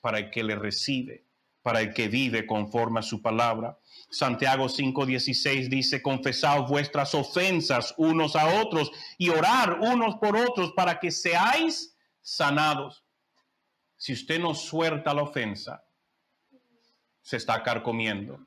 para 0.00 0.18
el 0.18 0.30
que 0.30 0.42
le 0.42 0.56
recibe, 0.56 1.24
para 1.62 1.80
el 1.80 1.92
que 1.92 2.08
vive 2.08 2.46
conforme 2.46 3.00
a 3.00 3.02
su 3.02 3.22
palabra. 3.22 3.78
Santiago 4.12 4.68
5:16 4.68 5.70
dice, 5.70 6.02
confesad 6.02 6.66
vuestras 6.68 7.14
ofensas 7.14 7.94
unos 7.96 8.36
a 8.36 8.60
otros 8.60 8.92
y 9.16 9.30
orar 9.30 9.78
unos 9.80 10.16
por 10.16 10.36
otros 10.36 10.72
para 10.72 11.00
que 11.00 11.10
seáis 11.10 11.96
sanados. 12.20 13.06
Si 13.96 14.12
usted 14.12 14.38
no 14.38 14.54
suelta 14.54 15.14
la 15.14 15.22
ofensa, 15.22 15.82
se 17.22 17.38
está 17.38 17.62
carcomiendo. 17.62 18.38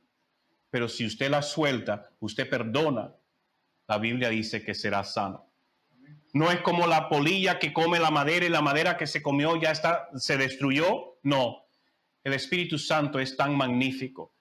Pero 0.70 0.88
si 0.88 1.03
usted 1.03 1.32
la 1.32 1.41
suelta, 1.41 2.11
usted 2.20 2.47
perdona, 2.47 3.16
la 3.88 3.97
Biblia 3.97 4.30
dice 4.30 4.63
que 4.63 4.76
será 4.76 5.03
sano. 5.03 5.51
No 6.34 6.51
es 6.51 6.61
como 6.61 6.86
la 6.86 7.09
polilla 7.09 7.57
que 7.57 7.74
come 7.74 7.97
la 7.99 8.11
madera 8.11 8.45
y 8.45 8.49
la 8.49 8.61
madera 8.61 8.97
que 8.97 9.07
se 9.07 9.24
comió 9.24 9.59
ya 9.59 9.72
está, 9.72 10.09
se 10.16 10.38
destruyó. 10.38 11.18
No, 11.24 11.66
el 12.24 12.34
Espíritu 12.34 12.78
Santo 12.78 13.20
es 13.20 13.36
tan 13.36 13.55
magnífico 13.57 14.34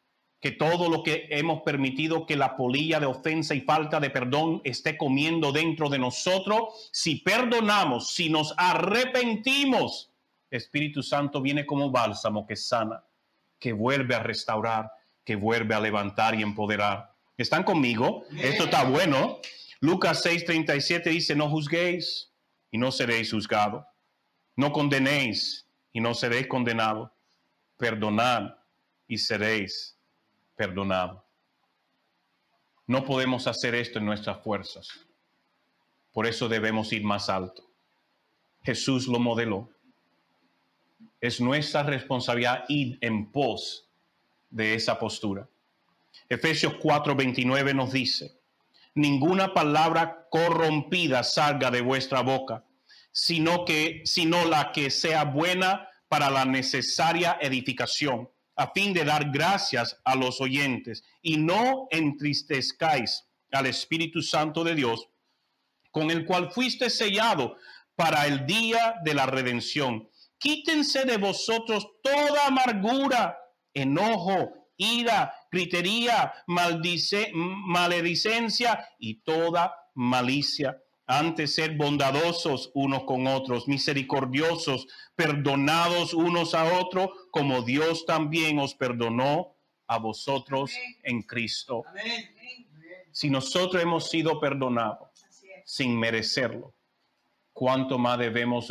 que 0.45 0.53
todo 0.53 0.91
lo 0.91 1.03
que 1.03 1.27
hemos 1.31 1.63
permitido 1.63 2.27
que 2.27 2.37
la 2.37 2.55
polilla 2.55 3.01
de 3.01 3.07
ofensa 3.07 3.55
y 3.55 3.63
falta 3.63 3.99
de 3.99 4.11
perdón 4.11 4.61
esté 4.63 4.99
comiendo 4.99 5.53
dentro 5.53 5.89
de 5.89 5.99
nosotros, 5.99 6.91
si 6.93 7.17
perdonamos, 7.17 8.11
si 8.11 8.29
nos 8.29 8.53
arrepentimos, 8.59 10.13
Espíritu 10.51 11.03
Santo 11.03 11.41
viene 11.41 11.65
como 11.65 11.91
bálsamo 11.91 12.47
que 12.47 12.57
sana, 12.57 13.03
que 13.59 13.73
vuelve 13.73 14.17
a 14.17 14.23
restaurar, 14.23 14.93
que 15.25 15.35
vuelve 15.35 15.75
a 15.75 15.81
levantar 15.81 16.39
y 16.39 16.43
empoderar. 16.43 17.15
¿Están 17.39 17.63
conmigo? 17.63 18.25
Esto 18.37 18.65
está 18.65 18.85
bueno. 18.85 19.39
Lucas 19.81 20.27
6:37 20.27 21.05
dice, 21.05 21.35
no 21.35 21.49
juzguéis 21.49 22.35
y 22.71 22.77
no 22.77 22.93
seréis 22.93 23.31
juzgados. 23.31 23.87
No 24.57 24.73
condenéis 24.73 25.67
y 25.91 26.03
no 26.03 26.13
seréis 26.13 26.49
condenados. 26.49 27.11
Perdonad 27.79 28.57
y 29.09 29.17
seréis 29.17 29.95
perdonado. 30.57 31.25
No 32.87 33.05
podemos 33.05 33.47
hacer 33.47 33.75
esto 33.75 33.99
en 33.99 34.07
nuestras 34.07 34.43
fuerzas. 34.43 34.89
Por 36.13 36.27
eso 36.27 36.49
debemos 36.49 36.93
ir 36.93 37.03
más 37.03 37.29
alto. 37.29 37.63
Jesús 38.63 39.07
lo 39.09 39.19
modeló. 39.19 39.71
Es 41.21 41.41
nuestra 41.41 41.83
responsabilidad 41.83 42.65
ir 42.69 42.99
en 43.01 43.31
pos 43.33 43.89
de 44.51 44.75
esa 44.75 44.99
postura. 44.99 45.49
Efesios 46.29 46.75
4:29 46.75 47.75
nos 47.75 47.93
dice, 47.93 48.39
ninguna 48.95 49.53
palabra 49.53 50.29
corrompida 50.31 51.23
salga 51.25 51.71
de 51.71 51.81
vuestra 51.81 52.21
boca, 52.21 52.65
sino 53.11 53.65
que 53.65 54.03
sino 54.05 54.45
la 54.45 54.73
que 54.73 54.91
sea 54.91 55.25
buena 55.25 55.89
para 56.09 56.31
la 56.31 56.45
necesaria 56.45 57.39
edificación 57.41 58.29
a 58.57 58.73
fin 58.73 58.93
de 58.93 59.05
dar 59.05 59.31
gracias 59.31 60.01
a 60.05 60.15
los 60.15 60.41
oyentes 60.41 61.05
y 61.23 61.37
no 61.37 61.89
entristezcáis 61.91 63.25
al 63.53 63.67
Espíritu 63.67 64.23
Santo 64.23 64.65
de 64.65 64.75
Dios, 64.75 65.09
con 65.91 66.11
el 66.11 66.25
cual 66.25 66.51
fuiste 66.51 66.91
sellado 66.91 67.57
para 67.95 68.27
el 68.27 68.47
día 68.47 68.97
de 69.05 69.15
la 69.15 69.27
redención. 69.27 70.09
Quítense 70.39 71.05
de 71.05 71.17
vosotros 71.17 71.87
toda 72.03 72.47
amargura, 72.47 73.39
enojo, 73.73 74.71
ira, 74.77 75.35
gritería, 75.51 76.33
maledicencia 77.67 78.89
y 78.99 79.23
toda 79.23 79.75
malicia 79.95 80.84
antes 81.07 81.55
ser 81.55 81.77
bondadosos 81.77 82.71
unos 82.75 83.05
con 83.05 83.27
otros, 83.27 83.69
misericordiosos, 83.69 84.87
perdonados 85.15 86.15
unos 86.15 86.55
a 86.55 86.79
otros, 86.79 87.11
como 87.31 87.63
Dios 87.63 88.07
también 88.07 88.59
os 88.59 88.75
perdonó 88.75 89.55
a 89.87 89.99
vosotros 89.99 90.73
en 91.03 91.23
Cristo. 91.23 91.85
Si 93.13 93.31
nosotros 93.31 93.83
hemos 93.83 94.09
sido 94.09 94.41
perdonados 94.41 95.09
sin 95.65 95.99
merecerlo, 95.99 96.75
¿cuánto 97.53 97.99
más 97.99 98.19
debemos 98.19 98.69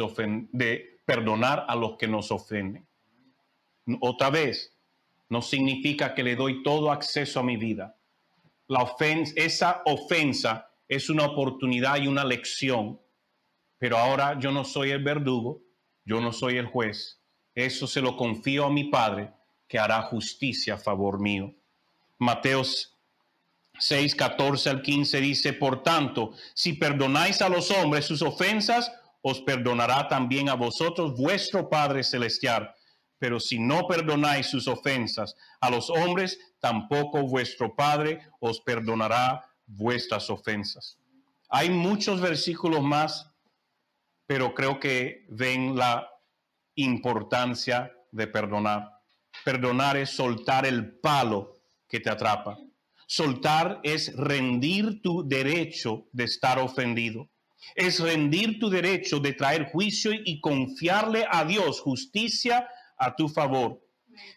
de, 0.51 0.99
perdonar 1.05 1.65
a 1.67 1.75
los 1.75 1.97
que 1.97 2.07
nos 2.07 2.31
ofenden? 2.31 2.87
Otra 4.01 4.29
vez, 4.29 4.75
no 5.29 5.41
significa 5.41 6.15
que 6.15 6.23
le 6.23 6.35
doy 6.35 6.63
todo 6.63 6.91
acceso 6.91 7.39
a 7.39 7.43
mi 7.43 7.57
vida. 7.57 7.95
La 8.67 8.81
ofensa, 8.81 9.33
esa 9.35 9.81
ofensa 9.85 10.72
es 10.87 11.09
una 11.09 11.25
oportunidad 11.25 11.97
y 11.97 12.07
una 12.07 12.23
lección, 12.23 12.99
pero 13.77 13.97
ahora 13.97 14.39
yo 14.39 14.51
no 14.51 14.63
soy 14.63 14.91
el 14.91 15.03
verdugo, 15.03 15.61
yo 16.05 16.21
no 16.21 16.31
soy 16.31 16.57
el 16.57 16.67
juez, 16.67 17.21
eso 17.55 17.87
se 17.87 18.01
lo 18.01 18.17
confío 18.17 18.65
a 18.65 18.71
mi 18.71 18.85
Padre 18.85 19.31
que 19.67 19.79
hará 19.79 20.01
justicia 20.03 20.75
a 20.75 20.77
favor 20.77 21.19
mío. 21.19 21.53
Mateos 22.17 22.97
6, 23.79 24.15
14 24.15 24.69
al 24.69 24.81
15 24.81 25.19
dice, 25.19 25.53
por 25.53 25.81
tanto, 25.83 26.31
si 26.53 26.73
perdonáis 26.73 27.41
a 27.41 27.49
los 27.49 27.71
hombres 27.71 28.05
sus 28.05 28.21
ofensas, 28.21 28.91
os 29.21 29.41
perdonará 29.41 30.07
también 30.07 30.49
a 30.49 30.53
vosotros 30.53 31.15
vuestro 31.17 31.69
Padre 31.69 32.03
Celestial. 32.03 32.73
Pero 33.17 33.39
si 33.39 33.57
no 33.57 33.87
perdonáis 33.87 34.47
sus 34.47 34.67
ofensas 34.67 35.35
a 35.61 35.69
los 35.69 35.89
hombres, 35.89 36.37
tampoco 36.59 37.23
vuestro 37.23 37.75
Padre 37.75 38.21
os 38.39 38.59
perdonará 38.61 39.43
vuestras 39.65 40.29
ofensas. 40.29 40.97
Hay 41.49 41.69
muchos 41.69 42.19
versículos 42.19 42.81
más, 42.81 43.29
pero 44.25 44.53
creo 44.53 44.79
que 44.79 45.25
ven 45.29 45.75
la 45.75 46.09
importancia 46.75 47.91
de 48.11 48.27
perdonar. 48.27 48.89
Perdonar 49.43 49.97
es 49.97 50.09
soltar 50.11 50.65
el 50.65 50.99
palo 50.99 51.59
que 51.87 51.99
te 51.99 52.09
atrapa. 52.09 52.57
Soltar 53.05 53.79
es 53.83 54.15
rendir 54.15 55.01
tu 55.01 55.27
derecho 55.27 56.07
de 56.11 56.23
estar 56.23 56.57
ofendido. 56.57 57.29
Es 57.75 57.99
rendir 57.99 58.59
tu 58.59 58.69
derecho 58.69 59.19
de 59.19 59.33
traer 59.33 59.69
juicio 59.71 60.11
y 60.13 60.41
confiarle 60.41 61.25
a 61.29 61.45
Dios 61.45 61.79
justicia 61.79 62.67
a 62.97 63.15
tu 63.15 63.29
favor. 63.29 63.82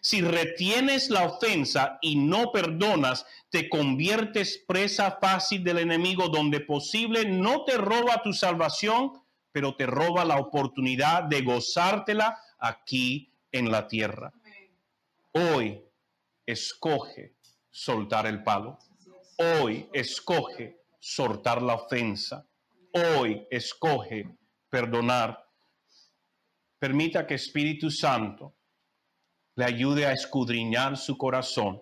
Si 0.01 0.21
retienes 0.21 1.09
la 1.09 1.25
ofensa 1.25 1.97
y 2.01 2.15
no 2.15 2.51
perdonas, 2.51 3.25
te 3.49 3.69
conviertes 3.69 4.63
presa 4.67 5.17
fácil 5.21 5.63
del 5.63 5.79
enemigo 5.79 6.29
donde 6.29 6.59
posible 6.59 7.25
no 7.25 7.63
te 7.63 7.77
roba 7.77 8.21
tu 8.23 8.33
salvación, 8.33 9.13
pero 9.51 9.75
te 9.75 9.85
roba 9.85 10.25
la 10.25 10.37
oportunidad 10.37 11.23
de 11.23 11.41
gozártela 11.41 12.37
aquí 12.59 13.31
en 13.51 13.71
la 13.71 13.87
tierra. 13.87 14.33
Hoy 15.31 15.81
escoge 16.45 17.35
soltar 17.69 18.27
el 18.27 18.43
palo. 18.43 18.77
Hoy 19.37 19.87
escoge 19.93 20.81
soltar 20.99 21.61
la 21.61 21.75
ofensa. 21.75 22.47
Hoy 22.91 23.45
escoge 23.49 24.37
perdonar. 24.69 25.45
Permita 26.79 27.25
que 27.25 27.35
Espíritu 27.35 27.89
Santo 27.89 28.56
le 29.57 29.65
ayude 29.65 30.05
a 30.05 30.13
escudriñar 30.13 30.97
su 30.97 31.17
corazón 31.17 31.81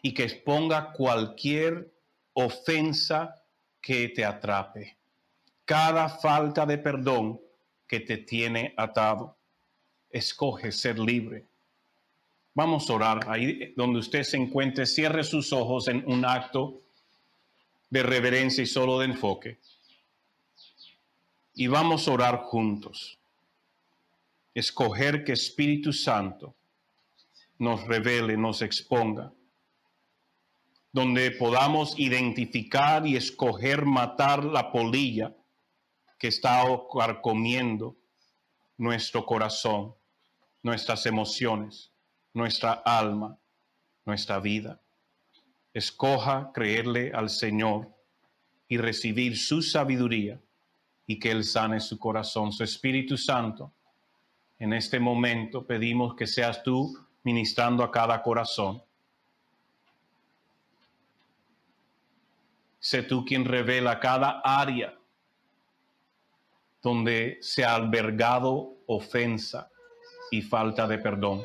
y 0.00 0.14
que 0.14 0.24
exponga 0.24 0.92
cualquier 0.92 1.92
ofensa 2.32 3.44
que 3.80 4.08
te 4.08 4.24
atrape. 4.24 4.96
cada 5.64 6.08
falta 6.08 6.66
de 6.66 6.76
perdón 6.76 7.40
que 7.86 8.00
te 8.00 8.16
tiene 8.16 8.74
atado. 8.76 9.36
Escoge 10.10 10.72
ser 10.72 10.98
libre. 10.98 11.46
Vamos 12.52 12.90
a 12.90 12.94
orar 12.94 13.20
ahí 13.28 13.72
donde 13.76 14.00
usted 14.00 14.22
se 14.24 14.36
encuentre. 14.36 14.86
Cierre 14.86 15.24
sus 15.24 15.52
ojos 15.52 15.88
en 15.88 16.02
un 16.06 16.24
acto 16.24 16.80
de 17.90 18.02
reverencia 18.02 18.62
y 18.62 18.66
solo 18.66 18.98
de 18.98 19.06
enfoque. 19.06 19.58
Y 21.54 21.66
vamos 21.68 22.08
a 22.08 22.12
orar 22.12 22.38
juntos. 22.42 23.18
Escoger 24.54 25.24
que 25.24 25.32
Espíritu 25.32 25.92
Santo 25.92 26.54
nos 27.62 27.86
revele, 27.86 28.36
nos 28.36 28.60
exponga. 28.60 29.32
Donde 30.92 31.30
podamos 31.30 31.96
identificar 31.96 33.06
y 33.06 33.14
escoger 33.14 33.86
matar 33.86 34.44
la 34.44 34.72
polilla 34.72 35.32
que 36.18 36.26
está 36.26 36.64
carcomiendo 36.92 37.96
nuestro 38.76 39.24
corazón, 39.24 39.94
nuestras 40.64 41.06
emociones, 41.06 41.92
nuestra 42.34 42.72
alma, 42.72 43.38
nuestra 44.04 44.40
vida. 44.40 44.80
Escoja 45.72 46.50
creerle 46.52 47.12
al 47.14 47.30
Señor 47.30 47.88
y 48.66 48.76
recibir 48.76 49.38
su 49.38 49.62
sabiduría 49.62 50.40
y 51.06 51.20
que 51.20 51.30
Él 51.30 51.44
sane 51.44 51.78
su 51.78 51.96
corazón, 51.96 52.50
su 52.52 52.64
Espíritu 52.64 53.16
Santo. 53.16 53.72
En 54.58 54.72
este 54.72 54.98
momento 54.98 55.64
pedimos 55.64 56.16
que 56.16 56.26
seas 56.26 56.64
tú 56.64 56.92
ministrando 57.22 57.84
a 57.84 57.90
cada 57.90 58.22
corazón. 58.22 58.82
Sé 62.78 63.02
tú 63.02 63.24
quien 63.24 63.44
revela 63.44 64.00
cada 64.00 64.40
área 64.44 64.98
donde 66.82 67.38
se 67.40 67.64
ha 67.64 67.76
albergado 67.76 68.74
ofensa 68.86 69.70
y 70.32 70.42
falta 70.42 70.88
de 70.88 70.98
perdón. 70.98 71.44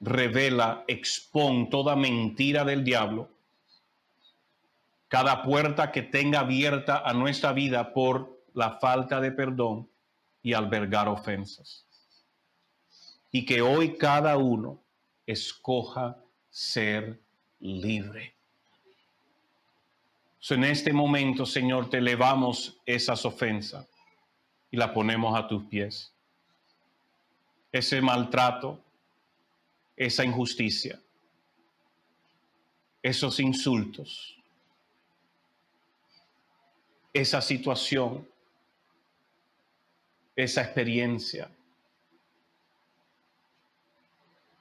Revela, 0.00 0.84
expón 0.88 1.68
toda 1.68 1.96
mentira 1.96 2.64
del 2.64 2.84
diablo, 2.84 3.28
cada 5.08 5.42
puerta 5.42 5.92
que 5.92 6.02
tenga 6.02 6.40
abierta 6.40 7.02
a 7.04 7.12
nuestra 7.12 7.52
vida 7.52 7.92
por 7.92 8.35
la 8.56 8.78
falta 8.80 9.20
de 9.20 9.30
perdón 9.30 9.88
y 10.42 10.52
albergar 10.52 11.08
ofensas. 11.08 11.86
Y 13.30 13.46
que 13.46 13.62
hoy 13.62 13.96
cada 13.96 14.36
uno 14.36 14.82
escoja 15.26 16.16
ser 16.50 17.20
libre 17.60 18.36
en 20.54 20.64
este 20.64 20.92
momento, 20.92 21.44
Señor, 21.44 21.90
te 21.90 21.98
elevamos 21.98 22.80
esas 22.86 23.24
ofensas 23.24 23.86
y 24.70 24.76
la 24.76 24.92
ponemos 24.92 25.36
a 25.36 25.48
tus 25.48 25.64
pies. 25.64 26.12
Ese 27.72 28.00
maltrato, 28.00 28.80
esa 29.96 30.24
injusticia, 30.24 31.00
esos 33.02 33.40
insultos, 33.40 34.36
esa 37.12 37.40
situación, 37.40 38.28
esa 40.36 40.62
experiencia, 40.62 41.50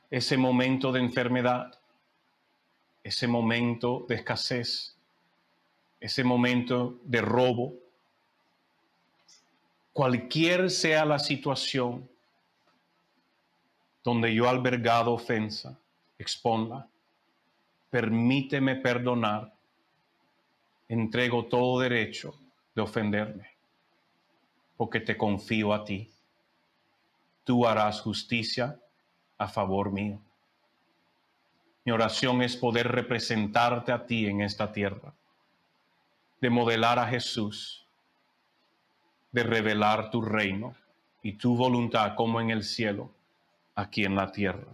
ese 0.10 0.38
momento 0.38 0.92
de 0.92 1.02
enfermedad, 1.02 1.78
ese 3.04 3.28
momento 3.28 4.06
de 4.08 4.16
escasez 4.16 4.96
ese 6.06 6.24
momento 6.24 7.00
de 7.04 7.20
robo, 7.20 7.74
cualquier 9.92 10.70
sea 10.70 11.04
la 11.04 11.18
situación 11.18 12.08
donde 14.04 14.32
yo 14.32 14.48
albergado 14.48 15.14
ofensa, 15.14 15.80
exponla. 16.20 16.88
Permíteme 17.90 18.76
perdonar. 18.76 19.52
Entrego 20.88 21.46
todo 21.46 21.80
derecho 21.80 22.36
de 22.76 22.84
ofenderme, 22.84 23.55
porque 24.78 25.00
te 25.00 25.18
confío 25.18 25.74
a 25.74 25.84
ti. 25.84 26.12
Tú 27.44 27.66
harás 27.66 28.02
justicia 28.02 28.80
a 29.38 29.48
favor 29.48 29.92
mío. 29.92 30.20
Mi 31.84 31.92
oración 31.92 32.42
es 32.42 32.56
poder 32.56 32.88
representarte 32.88 33.92
a 33.92 34.06
ti 34.06 34.26
en 34.26 34.42
esta 34.42 34.72
tierra 34.72 35.14
de 36.42 36.50
modelar 36.50 37.00
a 37.00 37.08
Jesús, 37.08 37.86
de 39.32 39.44
revelar 39.44 40.10
tu 40.10 40.22
reino 40.22 40.76
y 41.22 41.34
tu 41.34 41.56
voluntad 41.56 42.16
como 42.16 42.42
en 42.42 42.50
el 42.50 42.64
cielo, 42.64 43.12
aquí 43.76 44.04
en 44.04 44.16
la 44.16 44.32
tierra. 44.32 44.68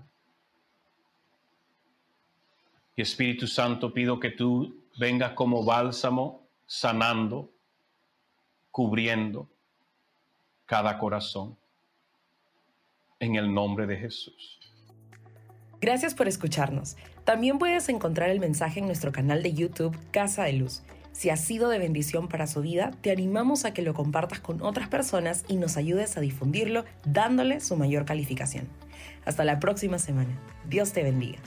Y 2.95 3.01
Espíritu 3.01 3.47
Santo, 3.47 3.93
pido 3.93 4.19
que 4.19 4.31
tú 4.31 4.83
vengas 4.97 5.33
como 5.33 5.63
bálsamo, 5.63 6.47
sanando, 6.65 7.49
cubriendo 8.69 9.50
cada 10.71 10.97
corazón. 10.97 11.57
En 13.19 13.35
el 13.35 13.53
nombre 13.53 13.85
de 13.85 13.97
Jesús. 13.97 14.57
Gracias 15.81 16.15
por 16.15 16.29
escucharnos. 16.29 16.95
También 17.25 17.59
puedes 17.59 17.89
encontrar 17.89 18.29
el 18.29 18.39
mensaje 18.39 18.79
en 18.79 18.85
nuestro 18.85 19.11
canal 19.11 19.43
de 19.43 19.51
YouTube 19.53 19.97
Casa 20.11 20.45
de 20.45 20.53
Luz 20.53 20.81
si 21.11 21.29
ha 21.29 21.35
sido 21.35 21.69
de 21.69 21.77
bendición 21.77 22.27
para 22.27 22.47
su 22.47 22.61
vida, 22.61 22.91
te 23.01 23.11
animamos 23.11 23.65
a 23.65 23.73
que 23.73 23.81
lo 23.81 23.93
compartas 23.93 24.39
con 24.39 24.61
otras 24.61 24.87
personas 24.87 25.43
y 25.47 25.57
nos 25.57 25.77
ayudes 25.77 26.17
a 26.17 26.21
difundirlo 26.21 26.85
dándole 27.05 27.59
su 27.59 27.75
mayor 27.75 28.05
calificación. 28.05 28.67
Hasta 29.25 29.43
la 29.43 29.59
próxima 29.59 29.99
semana. 29.99 30.39
Dios 30.69 30.93
te 30.93 31.03
bendiga. 31.03 31.39